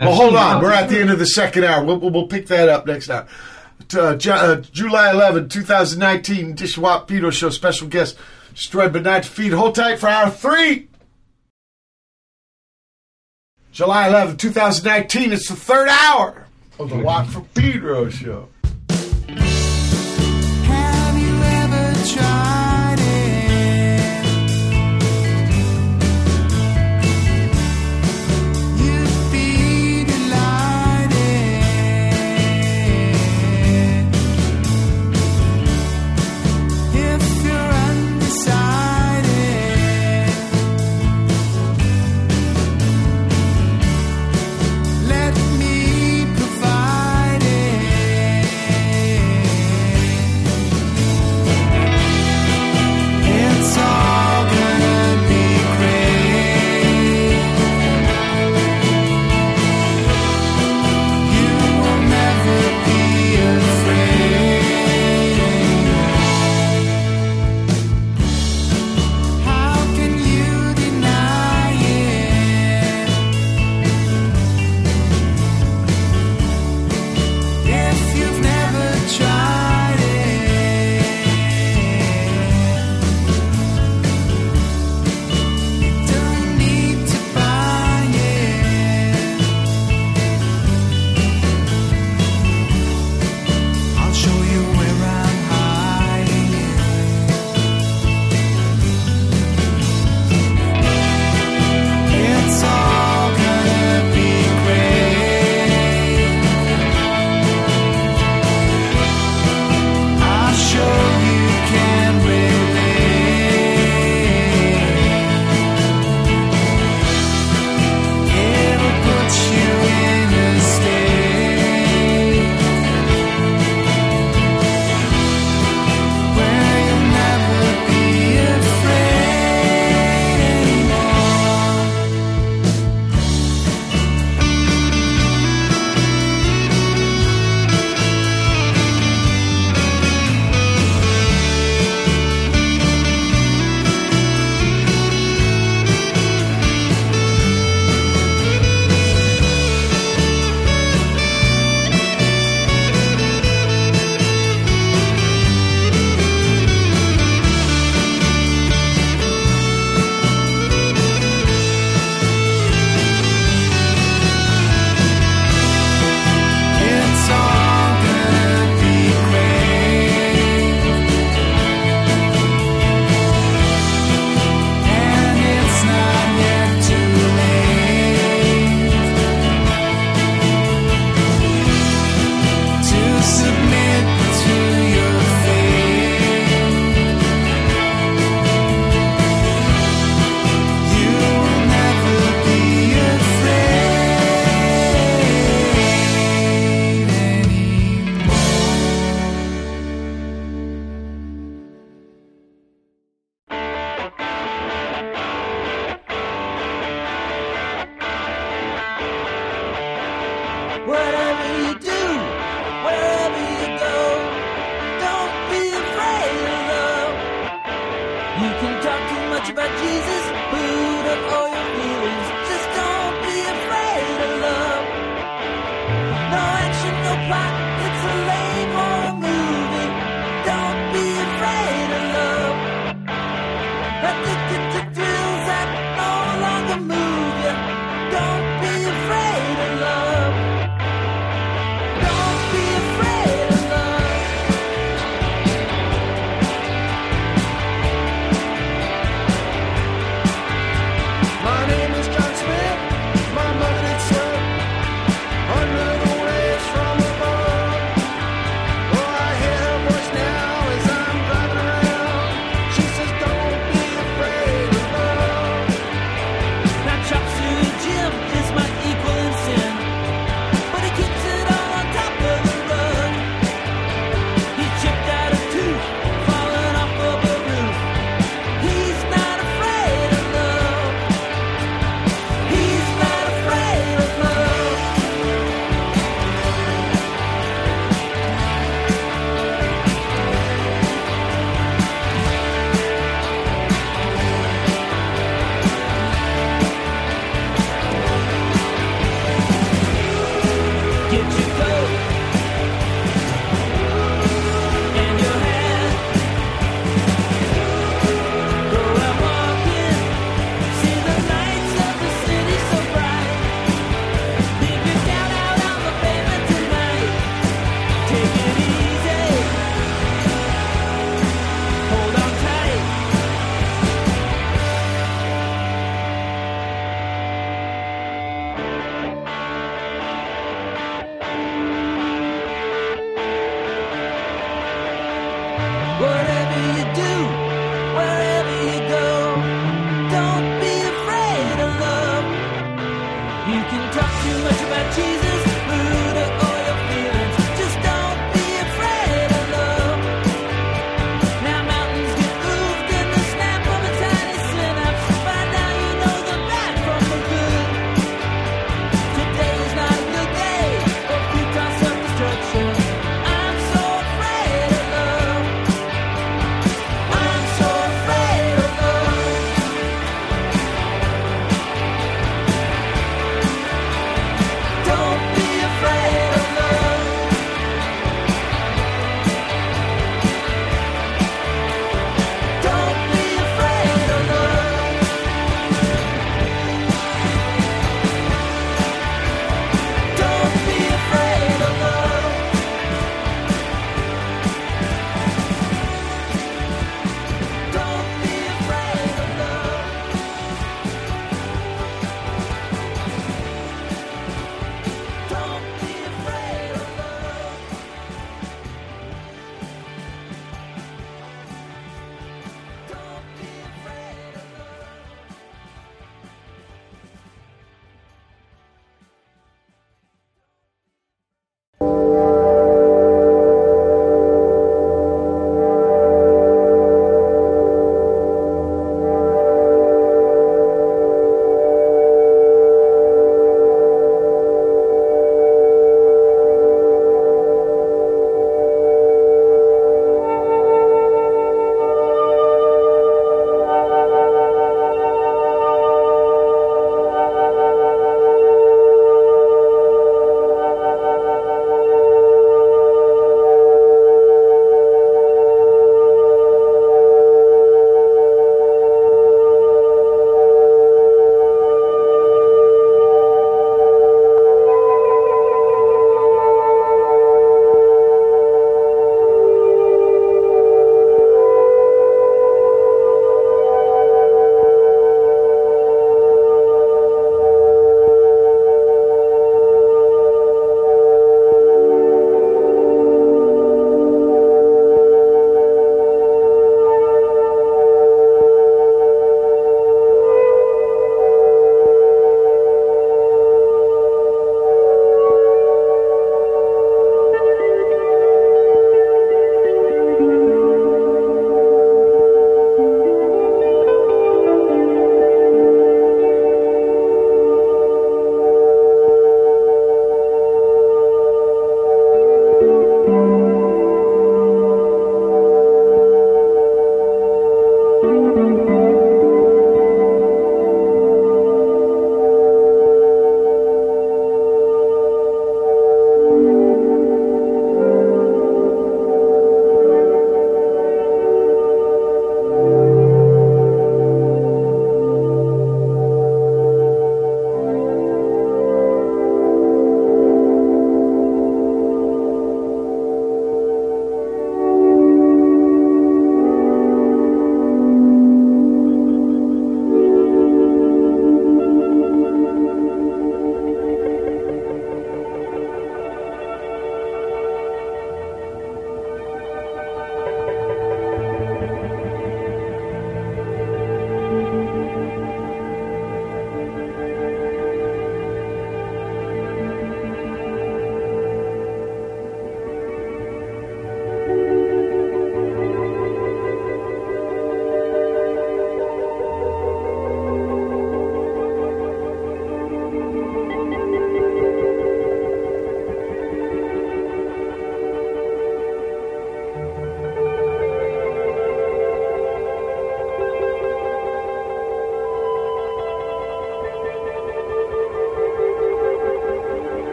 [0.00, 0.62] Well, hold on.
[0.62, 1.84] We're at the end of the second hour.
[1.84, 3.26] We'll, we'll, we'll pick that up next hour.
[3.94, 8.16] Uh, Ju- uh, July 11, 2019, Dishwap Pedro Show special guest,
[8.54, 9.56] Destroyed but Not Defeated.
[9.56, 10.88] Hold tight for hour three.
[13.72, 16.46] July 11, 2019, it's the third hour
[16.78, 18.48] of the Watt from Pedro Show.
[19.28, 22.49] Have you ever tried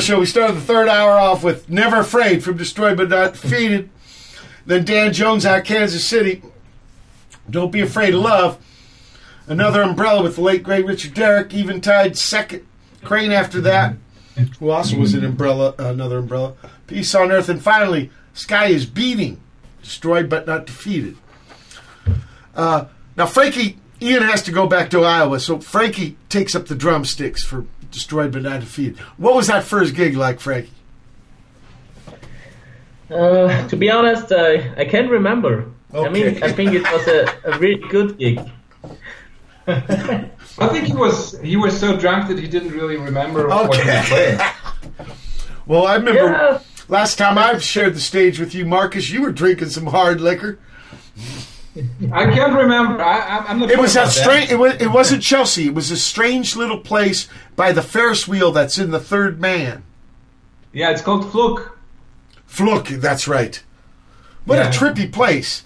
[0.00, 3.90] Show, we started the third hour off with Never Afraid from Destroyed But Not Defeated.
[4.66, 6.42] Then Dan Jones out of Kansas City.
[7.48, 8.58] Don't Be Afraid of Love.
[9.46, 11.52] Another umbrella with the late great Richard Derrick.
[11.52, 12.66] Eventide second.
[13.02, 13.96] Crane after that.
[14.58, 16.54] Who also was an umbrella, another umbrella.
[16.86, 17.48] Peace on Earth.
[17.48, 19.40] And finally, Sky is Beating.
[19.82, 21.16] Destroyed but not defeated.
[22.54, 26.74] Uh, now, Frankie, Ian has to go back to Iowa, so Frankie takes up the
[26.74, 28.98] drumsticks for Destroyed but not defeated.
[29.16, 30.70] What was that first gig like, Frankie?
[33.10, 35.66] Uh, to be honest, I I can't remember.
[35.92, 38.40] I mean, I think it was a, a really good gig.
[39.66, 43.82] I think he was he was so drunk that he didn't really remember what he
[43.82, 43.98] Okay.
[43.98, 44.40] was playing.
[45.66, 46.58] Well, I remember Yeah.
[46.88, 50.58] last time I shared the stage with you, Marcus, you were drinking some hard liquor.
[52.12, 53.00] I can't remember.
[53.02, 53.70] I, I'm- I'm not.
[53.70, 54.50] It was that strange.
[54.50, 54.74] It was.
[54.80, 55.66] It wasn't Chelsea.
[55.66, 59.84] It was a strange little place by the Ferris wheel that's in the Third Man.
[60.72, 61.70] Yeah, it's called Fluc.
[62.48, 63.62] Fluc, that's right.
[64.44, 64.68] What Yeah.
[64.68, 65.64] a trippy place.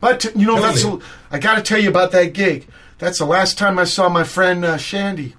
[0.00, 1.02] But you know, that's Totally.
[1.32, 2.66] I got to tell you about that gig.
[2.98, 5.34] That's the last time I saw my friend uh, Shandy.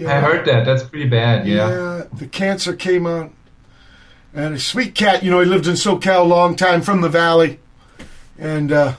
[0.00, 0.64] I heard that.
[0.64, 1.46] That's pretty bad.
[1.46, 1.68] Yeah.
[1.68, 3.32] Yeah, the cancer came on.
[4.34, 7.08] And a sweet cat, you know, he lived in SoCal a long time from the
[7.10, 7.60] valley.
[8.38, 8.94] And uh,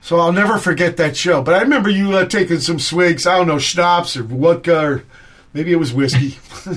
[0.00, 1.42] so I'll never forget that show.
[1.42, 5.04] But I remember you uh, taking some swigs, I don't know, schnapps or vodka or
[5.52, 6.38] maybe it was whiskey.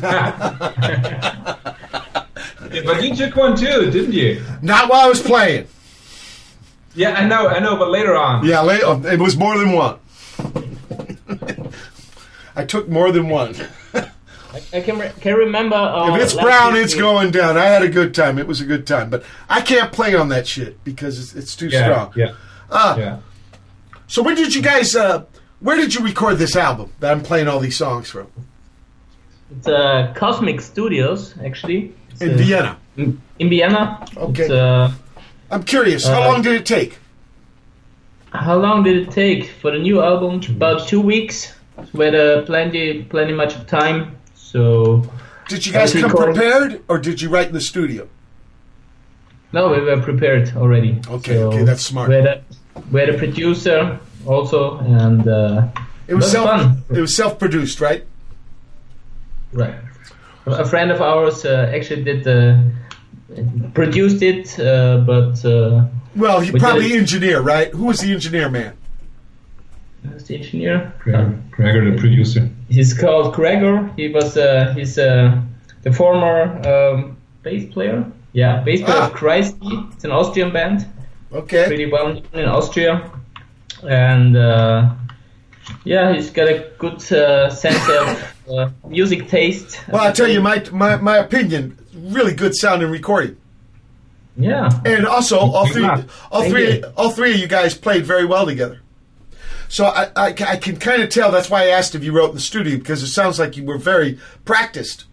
[2.86, 4.44] But you took one too, didn't you?
[4.62, 5.68] Not while I was playing.
[6.96, 7.78] Yeah, I know, I know.
[7.78, 8.46] But later on.
[8.46, 10.00] Yeah, la- oh, it was more than one.
[12.56, 13.56] I took more than one.
[14.74, 15.76] I can re- can remember.
[15.76, 17.02] Uh, If it's brown, it's gig.
[17.02, 17.58] going down.
[17.58, 18.38] I had a good time.
[18.38, 19.10] It was a good time.
[19.10, 21.84] But I can't play on that shit because it's, it's too Yeah.
[21.84, 22.14] strong.
[22.16, 22.32] Yeah.
[22.72, 23.18] Ah, Yeah.
[24.08, 24.96] So when did you guys?
[24.96, 25.24] Uh,
[25.60, 28.28] where did you record this album that I'm playing all these songs from?
[29.58, 31.94] It's uh, Cosmic Studios, actually.
[32.12, 32.78] It's, In uh, Vienna.
[32.98, 34.06] In, in Vienna.
[34.18, 34.44] Okay.
[34.44, 34.92] It's, uh,
[35.50, 36.06] I'm curious.
[36.06, 37.00] How uh, long did it take?
[38.34, 40.42] how long did it take for the new album?
[40.50, 41.54] About two weeks.
[41.94, 44.18] We had uh, plenty, plenty much of time.
[44.54, 45.02] So
[45.50, 48.08] Did you guys come prepared, or did you write in the studio?
[49.52, 51.00] no, we were prepared already.
[51.10, 52.10] Okay, So okay, that's smart.
[52.10, 52.44] We had a,
[52.92, 55.68] we had a producer also, and uh,
[56.08, 56.46] It was self.
[56.50, 56.84] fun.
[56.90, 58.06] It was self-produced, right?
[59.54, 59.76] right.
[60.46, 62.62] A friend of ours uh, actually did uh,
[63.74, 67.70] produced it, uh, but uh, Well, he probably engineer, right?
[67.74, 68.74] Who was the engineer man?
[70.04, 70.94] Who's the engineer.
[71.00, 72.50] Gregor, Gregor, the producer.
[72.70, 73.90] He's called Gregor.
[73.96, 75.40] He was uh, he's uh,
[75.84, 78.06] the former um, bass player.
[78.34, 79.08] Yeah, bass player Ah.
[79.12, 79.94] of Kreisky.
[79.94, 80.86] It's an Austrian band,
[81.32, 81.66] Okay.
[81.68, 83.10] pretty well known in Austria,
[83.88, 84.90] and uh,
[85.86, 89.80] yeah, he's got a good uh, sense of uh, music taste.
[89.88, 93.38] Well, I tell you, my, my my opinion, really good sound and recording,
[94.36, 96.84] Yeah, and also all three, all Thank three, you.
[96.98, 98.80] all three of you guys played very well together.
[99.70, 101.32] So I, I, I can kind of tell.
[101.32, 103.64] That's why I asked if you wrote in the studio because it sounds like you
[103.64, 105.06] were very practiced.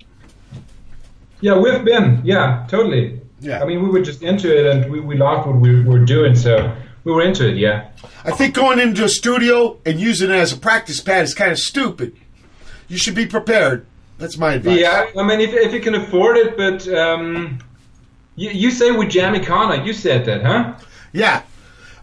[1.40, 2.20] Yeah, we've been.
[2.24, 3.20] Yeah, totally.
[3.40, 3.62] Yeah.
[3.62, 6.36] I mean, we were just into it, and we, we loved what we were doing,
[6.36, 7.56] so we were into it.
[7.56, 7.88] Yeah.
[8.24, 11.50] I think going into a studio and using it as a practice pad is kind
[11.50, 12.14] of stupid.
[12.88, 13.86] You should be prepared.
[14.18, 14.78] That's my advice.
[14.78, 17.58] Yeah, I mean, if, if you can afford it, but um,
[18.36, 20.74] you, you say with Jamie Connor, you said that, huh?
[21.12, 21.42] Yeah.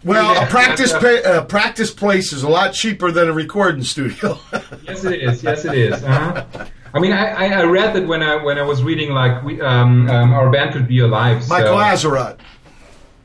[0.03, 0.45] Well, Yeah.
[0.45, 4.39] a practice pa- a practice place is a lot cheaper than a recording studio.
[4.87, 5.43] Yes, it is.
[5.43, 6.03] Yes, it is.
[6.03, 6.65] Uh-huh.
[6.93, 10.09] I mean, I, I, read that when I when I was reading like we, um,
[10.09, 11.43] um, our band could be alive.
[11.43, 12.39] So, Michael Azerrad.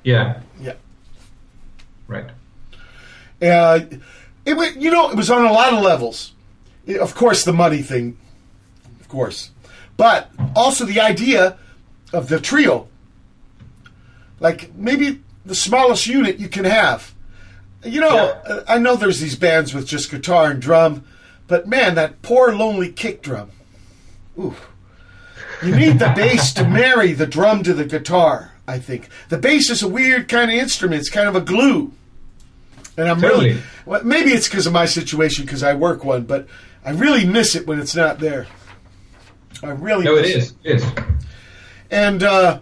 [0.03, 0.41] Yeah.
[0.61, 0.75] Yeah.
[2.09, 2.27] Right.
[3.41, 3.81] Uh,
[4.45, 6.33] it wa you know, it was on a lot of levels.
[6.85, 8.19] It- of course, the money thing,
[9.01, 9.51] of course,
[9.97, 11.57] but also the idea
[12.13, 12.89] of the trio.
[14.41, 17.15] Like maybe the smallest unit you can have.
[17.85, 18.53] You know, Yeah.
[18.55, 21.05] uh, I know there's these bands with just guitar and drum,
[21.49, 23.51] but man, that poor lonely kick drum.
[24.39, 24.55] Ooh.
[25.65, 29.09] You need the bass to marry the drum to the guitar, I think.
[29.29, 31.93] The bass is a weird kind of instrument, it's kind of a glue.
[32.97, 36.47] And I'm really, well, maybe it's because of my situation, because I work one, but
[36.85, 38.47] I really miss it when it's not there.
[39.63, 40.55] I really No, it is.
[40.63, 40.85] It is.
[41.91, 42.59] And uh,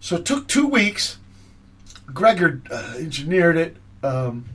[0.00, 1.18] so it took two weeks.
[2.16, 3.76] Gregor uh, engineered it.
[4.02, 4.46] Um,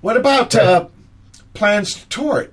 [0.00, 0.88] what about uh,
[1.54, 2.52] plans to tour it?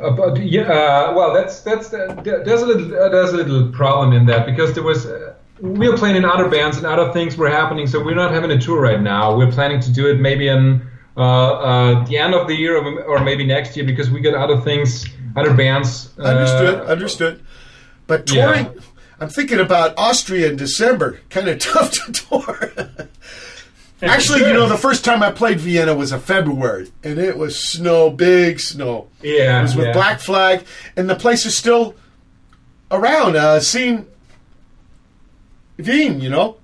[0.00, 3.70] Uh, but yeah, uh, well, that's that's uh, there's a little uh, there's a little
[3.70, 7.12] problem in that because there was uh, we were playing in other bands and other
[7.12, 9.36] things were happening, so we're not having a tour right now.
[9.36, 13.02] We're planning to do it maybe in uh, uh, the end of the year or,
[13.04, 16.12] or maybe next year because we got other things, other bands.
[16.18, 16.80] Uh, Understood.
[16.86, 17.42] understood.
[18.06, 18.70] But yeah.
[19.20, 21.20] I'm thinking about Austria in December.
[21.30, 22.70] Kind of tough to tour.
[24.02, 27.72] Actually, you know, the first time I played Vienna was in February, and it was
[27.72, 29.08] snow, big snow.
[29.22, 29.92] Yeah, It was with yeah.
[29.94, 30.64] Black Flag,
[30.96, 31.94] and the place is still
[32.90, 33.36] around.
[33.36, 34.06] Uh, seen
[35.78, 36.58] Wien, you know.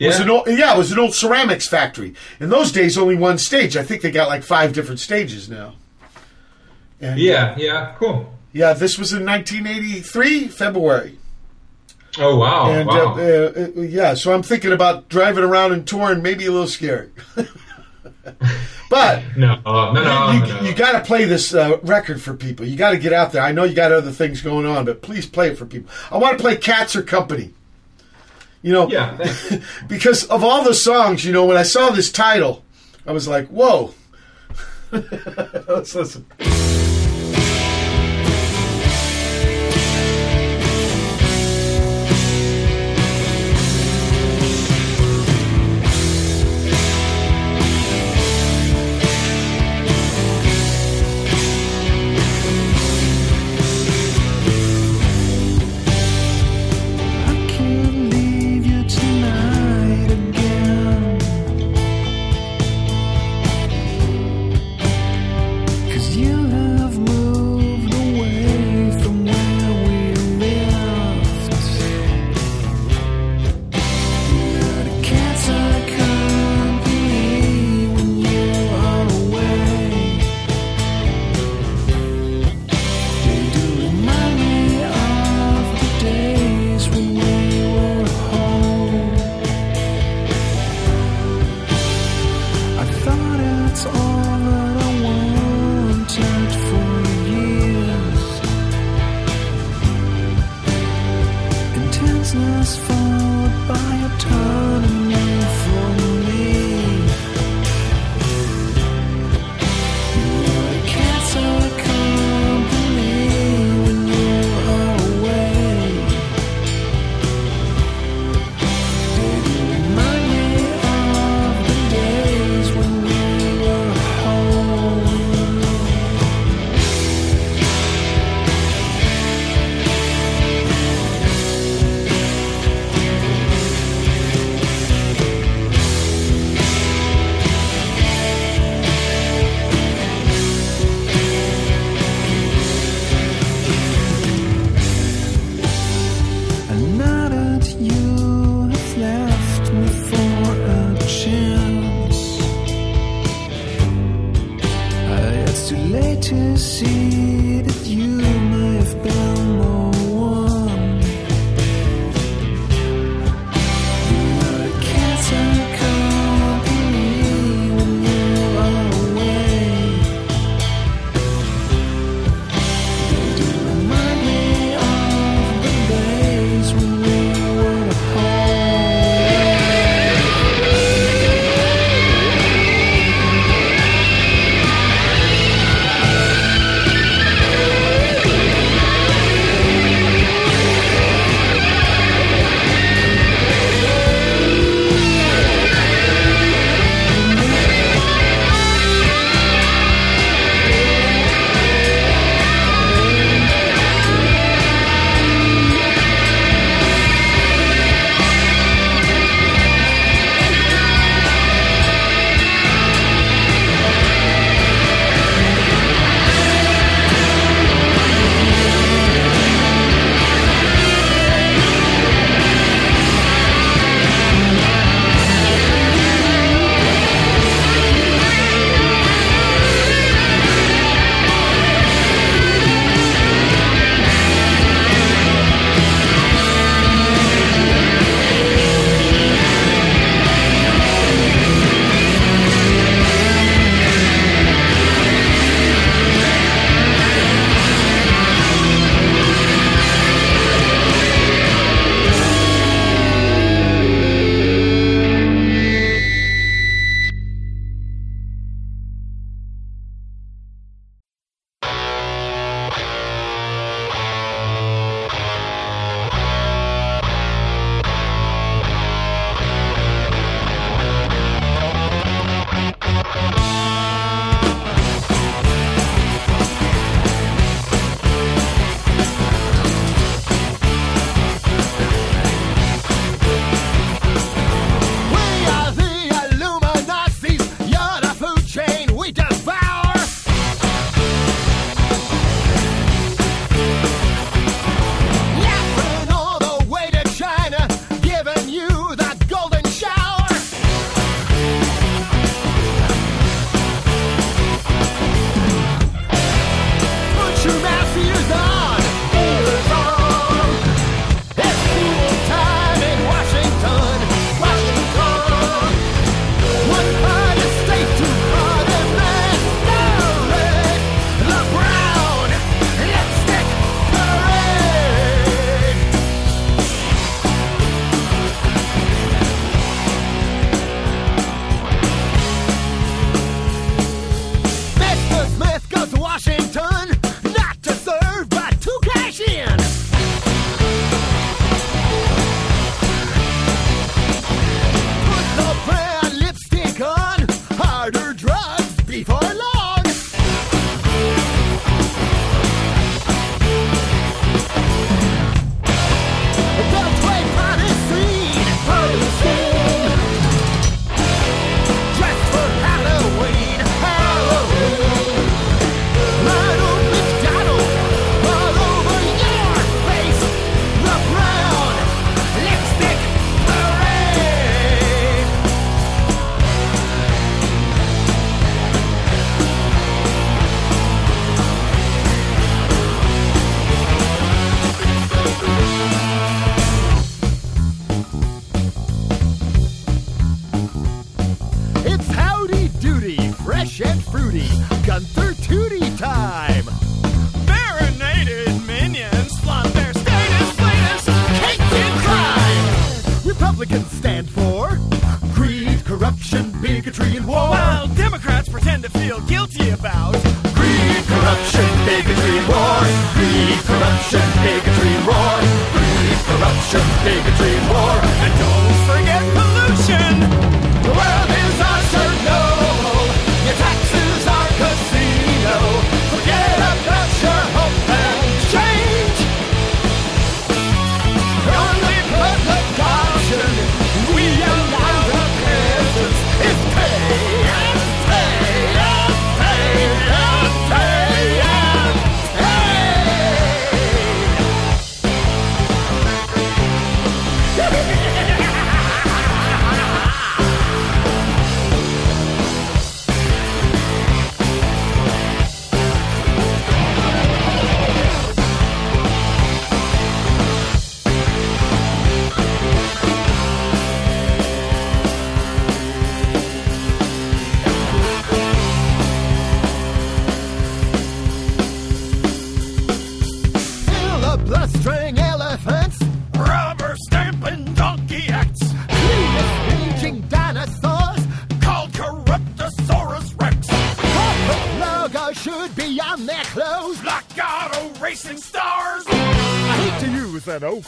[0.00, 0.24] It was Yeah.
[0.24, 2.14] an old, yeah, it was an old ceramics factory.
[2.40, 3.76] In those days, only one stage.
[3.76, 5.74] I think they got like five different stages now.
[7.00, 8.34] And, Yeah, yeah, cool.
[8.52, 8.72] yeah.
[8.72, 11.18] This was in 1983, February.
[12.18, 13.14] Oh wow, And wow.
[13.16, 16.66] uh, uh, uh, yeah, so I'm thinking about driving around and touring, maybe a little
[16.66, 17.08] scary.
[18.90, 20.74] but no, no, no, you, no, no.
[20.74, 22.66] got to play this uh, record for people.
[22.66, 23.42] You got to get out there.
[23.42, 25.90] I know you got other things going on, but please play it for people.
[26.10, 27.54] I want to play Cats Are Company.
[28.60, 29.18] You know, Yeah,
[29.88, 32.64] because of all the songs, you know, when I saw this title,
[33.06, 33.94] I was like, whoa.
[34.92, 36.26] Let's listen.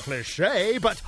[0.04, 1.00] Cliche, but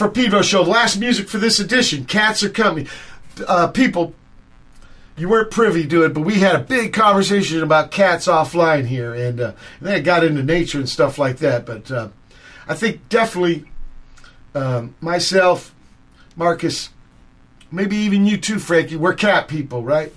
[0.00, 0.62] for Pedro show.
[0.62, 2.06] Last music for this edition.
[2.06, 2.88] Cats are coming.
[3.46, 4.14] Uh, people,
[5.18, 9.12] you weren't privy to it, but we had a big conversation about cats offline here,
[9.12, 11.66] and, uh, and then it got into nature and stuff like that.
[11.66, 12.08] But uh,
[12.66, 13.66] I think definitely
[14.54, 15.74] um, myself,
[16.34, 16.88] Marcus,
[17.70, 18.96] maybe even you too, Frankie.
[18.96, 20.14] We're cat people, right?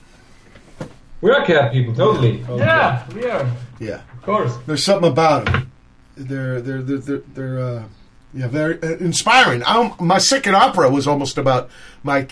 [1.20, 2.40] We are cat people, totally.
[2.56, 3.52] Yeah, we are.
[3.82, 4.02] Yeah.
[4.14, 4.56] Of course.
[4.66, 5.72] There's something about them.
[6.16, 7.84] They're they're they're they're, they're uh,
[8.34, 9.64] yeah very uh, inspiring.
[9.66, 11.70] i my second opera was almost about
[12.04, 12.28] my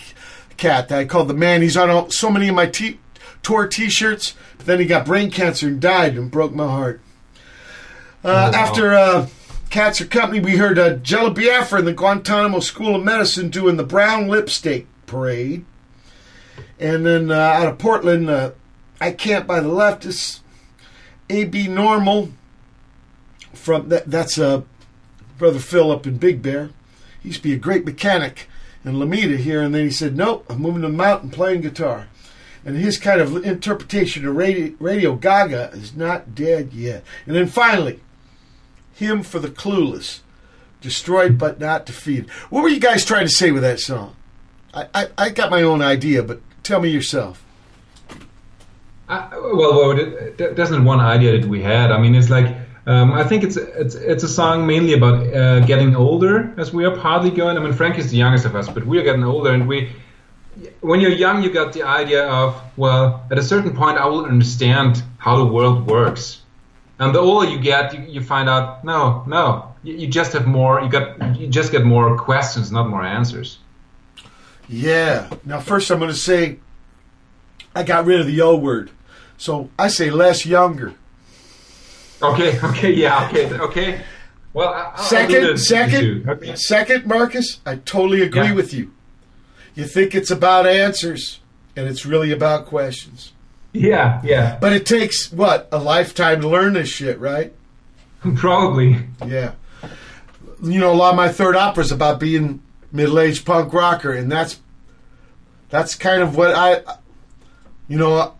[0.56, 0.88] cat.
[0.88, 1.62] That I called the man.
[1.62, 2.98] He's on all, so many of my t-
[3.42, 7.00] tour T-shirts, but then he got brain cancer and died, and broke my heart.
[8.24, 9.28] Uh, After uh,
[9.70, 13.76] Cats Are Company, we heard uh, Jello Biafra in the Guantanamo School of Medicine doing
[13.76, 15.64] the Brown Lipstick Parade.
[16.78, 18.52] And then uh, out of Portland, uh,
[19.00, 20.40] I Can't By the Leftists,
[21.30, 22.30] AB Normal
[23.52, 24.62] from that, that's uh,
[25.38, 26.70] brother Phil up in Big Bear.
[27.22, 28.48] He used to be a great mechanic
[28.84, 32.08] in Alameda here, and then he said, "Nope, I'm moving to the mountain playing guitar."
[32.64, 37.02] And his kind of interpretation of Radio, Radio Gaga is not dead yet.
[37.26, 38.00] And then finally,
[38.94, 40.20] hymn for the clueless,
[40.80, 42.30] destroyed but not defeated.
[42.50, 44.14] What were you guys trying to say with that song?
[44.72, 47.44] I, I, I got my own idea, but tell me yourself.
[49.08, 51.90] Uh, well, well it, not one idea that we had.
[51.90, 52.54] I mean, it's like
[52.86, 56.84] um, I think it's it's it's a song mainly about uh, getting older, as we
[56.84, 57.56] are partly going.
[57.56, 59.92] I mean, Frank is the youngest of us, but we are getting older, and we.
[60.80, 64.26] When you're young, you got the idea of well, at a certain point, I will
[64.26, 66.42] understand how the world works,
[66.98, 70.46] and the older you get, you, you find out no, no, you, you just have
[70.46, 70.80] more.
[70.82, 73.58] You got you just get more questions, not more answers.
[74.68, 75.30] Yeah.
[75.44, 76.58] Now, first, I'm going to say
[77.74, 78.90] I got rid of the O word.
[79.36, 80.94] So I say less younger.
[82.22, 84.00] Okay, okay, yeah, okay, okay.
[84.52, 86.28] Well, I, I'll Second, this second.
[86.28, 86.56] Okay.
[86.56, 88.54] second, Marcus, I totally agree Yeah.
[88.54, 88.92] with you.
[89.74, 91.40] You think it's about answers,
[91.74, 93.32] and it's really about questions.
[93.72, 97.54] Yeah, yeah, But it takes, what, a lifetime to learn this shit, right?
[98.36, 99.06] probably.
[99.26, 99.52] Yeah.
[100.62, 104.30] You know, a lot of my third opera is about being middle-aged punk rocker, and
[104.30, 104.60] that's
[105.70, 106.82] that's kind of what I,
[107.88, 108.34] you know,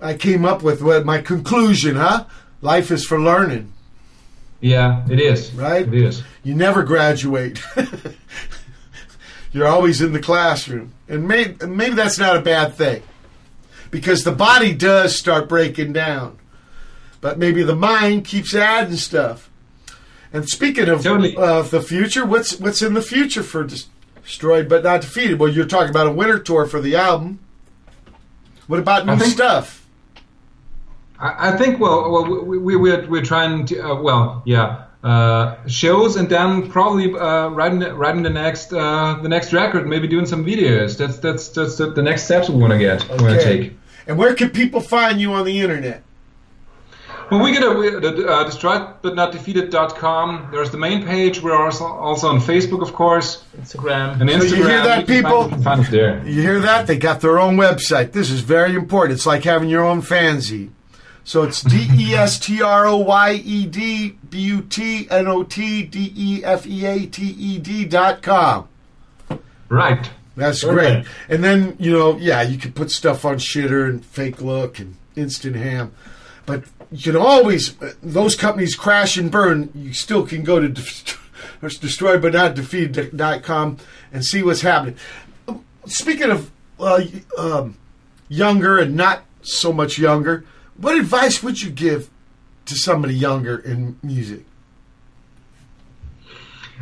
[0.00, 0.80] I came up with.
[0.82, 2.24] What my conclusion, huh?
[2.62, 3.72] Life is for learning.
[4.60, 5.52] Yeah, it is.
[5.54, 5.86] Right?
[5.86, 6.22] It is.
[6.44, 7.62] You never graduate.
[9.52, 13.02] You're always in the classroom, and maybe maybe that's not a bad thing,
[13.90, 16.38] because the body does start breaking down,
[17.20, 19.50] but maybe the mind keeps adding stuff.
[20.32, 21.34] And speaking of Totally.
[21.36, 25.40] of the future, what's what's in the future for destroyed but not defeated?
[25.40, 27.40] Well, you're talking about a winter tour for the album.
[28.68, 29.79] What about new think- stuff?
[31.20, 31.78] I, I think.
[31.80, 33.80] Well, well, we, we we're we're trying to.
[33.80, 34.86] Uh, well, yeah.
[35.02, 39.86] Uh, shows and then probably uh, writing the, writing the next uh, the next record,
[39.86, 40.98] maybe doing some videos.
[40.98, 43.02] That's that's that's the, the next steps we want to get.
[43.08, 43.72] We want to take.
[44.06, 46.02] And where can people find you on the internet?
[47.30, 50.48] Well, we get a we, the, uh, destroyed but not defeated.com.
[50.50, 51.40] There's the main page.
[51.40, 54.20] We're also also on Facebook, of course, Instagram.
[54.20, 54.50] and So Instagram.
[54.50, 55.30] you hear that, people?
[55.30, 56.26] Find, you can find there.
[56.26, 56.86] You hear that?
[56.86, 58.12] They got their own website.
[58.12, 59.16] This is very important.
[59.16, 60.72] It's like having your own fanzine.
[61.30, 65.28] So it's D E S T R O Y E D B U T N
[65.28, 68.66] O T D E F E A T E D dot com.
[69.68, 70.10] Right.
[70.34, 71.06] That's All great.
[71.28, 74.96] And then, you know, yeah, you can put stuff on Shitter and Fake Look and
[75.14, 75.92] Instant Ham.
[76.46, 79.70] But you can always, those companies crash and burn.
[79.72, 81.16] You still can go to dest-
[81.60, 83.76] destroyed but not defeated.com
[84.12, 84.96] and see what's happening.
[85.86, 86.50] Speaking of
[86.80, 87.02] uh,
[87.38, 87.76] um,
[88.28, 90.44] younger and not so much younger,
[90.80, 92.10] what advice would you give
[92.66, 94.44] to somebody younger in music?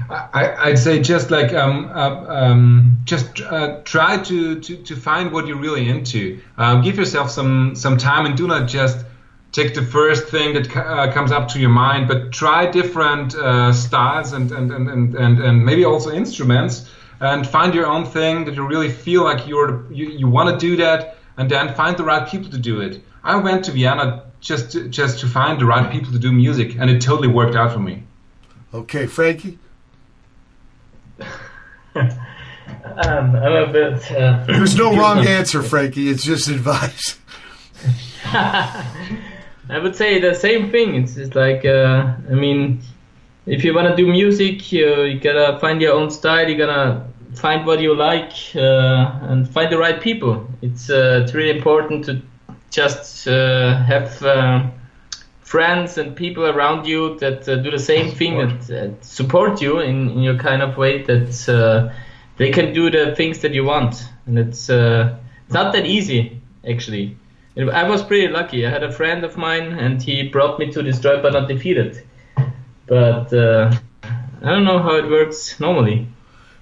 [0.08, 5.32] I, I'd say just like um, uh, um, just uh, try to, to, to find
[5.32, 6.40] what you're really into.
[6.56, 9.04] Um, give yourself some some time and do not just
[9.50, 13.72] take the first thing that uh, comes up to your mind, but try different uh,
[13.72, 16.88] styles and and, and, and, and and maybe also instruments
[17.20, 20.66] and find your own thing that you really feel like you're you, you want to
[20.66, 23.02] do that, and then find the right people to do it.
[23.28, 26.76] I went to Vienna just to, just to find the right people to do music,
[26.78, 28.02] and it totally worked out for me.
[28.72, 29.58] Okay, Frankie?
[32.84, 34.12] Um, I'm a bit.
[34.12, 36.10] Uh, There's no wrong answer, Frankie.
[36.10, 37.18] It's just advice.
[38.24, 40.94] I would say the same thing.
[40.94, 42.82] It's just like, uh, I mean,
[43.46, 46.48] if you want to do music, you, you gotta find your own style.
[46.48, 50.46] You gotta find what you like uh, and find the right people.
[50.60, 52.20] It's uh, it's really important to
[52.70, 54.66] just uh, have uh,
[55.40, 60.10] friends and people around you that uh, do the same thing and support you in,
[60.10, 61.94] in your kind of way that uh,
[62.36, 64.04] they can do the things that you want.
[64.26, 67.16] And it's uh, it's not that easy actually.
[67.56, 68.64] I was pretty lucky.
[68.64, 72.04] I had a friend of mine, and he brought me to Destroyed but Not Defeated.
[72.86, 76.06] But uh, I don't know how it works normally.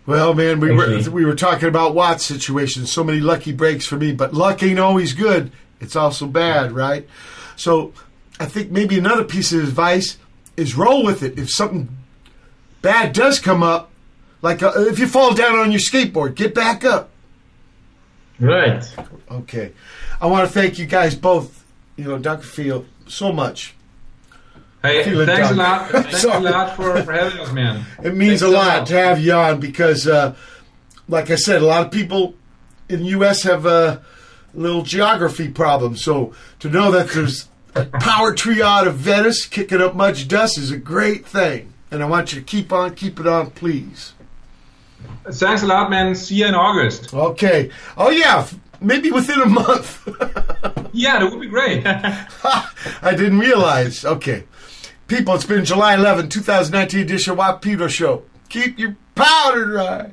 [0.07, 2.86] Well, man, we were we were talking about Watt's situation.
[2.86, 5.52] So many lucky breaks for me, but luck ain't always good.
[5.80, 7.06] It's also bad, right?
[7.56, 7.92] So,
[8.38, 10.18] I think maybe another piece of advice
[10.56, 11.38] is roll with it.
[11.38, 11.88] If something
[12.82, 13.90] bad does come up,
[14.42, 17.10] like uh, if you fall down on your skateboard, get back up.
[18.38, 18.84] Right.
[19.30, 19.72] Okay,
[20.20, 21.64] I want to thank you guys both.
[21.96, 22.42] You know, Dr.
[22.46, 23.74] Field, so much.
[24.82, 25.58] Hey, Feeling thanks done.
[25.58, 25.90] a lot.
[25.90, 27.84] Thanks a lot for, for having us, man.
[28.05, 28.88] It means Thanks a lot much.
[28.88, 30.36] to have you on because, uh,
[31.08, 32.34] like I said, a lot of people
[32.90, 33.42] in the U.S.
[33.44, 34.02] have a
[34.57, 35.97] little geography problem.
[35.97, 40.59] So to know that there's a power trio out of Venice kicking up much dust
[40.59, 41.73] is a great thing.
[41.91, 44.15] And I want you to keep on, keep it on, please.
[45.31, 46.15] Thanks a lot, man.
[46.15, 47.12] See you in August.
[47.15, 47.70] Okay.
[47.97, 48.47] Oh, yeah.
[48.81, 50.09] Maybe within a month.
[50.97, 51.83] Yeah, that would be great.
[51.86, 52.70] I
[53.10, 54.02] didn't realize.
[54.07, 54.44] Okay.
[55.09, 58.23] People, it's been July 11, 2019 edition of Pedro Show.
[58.49, 60.12] Keep your powder dry.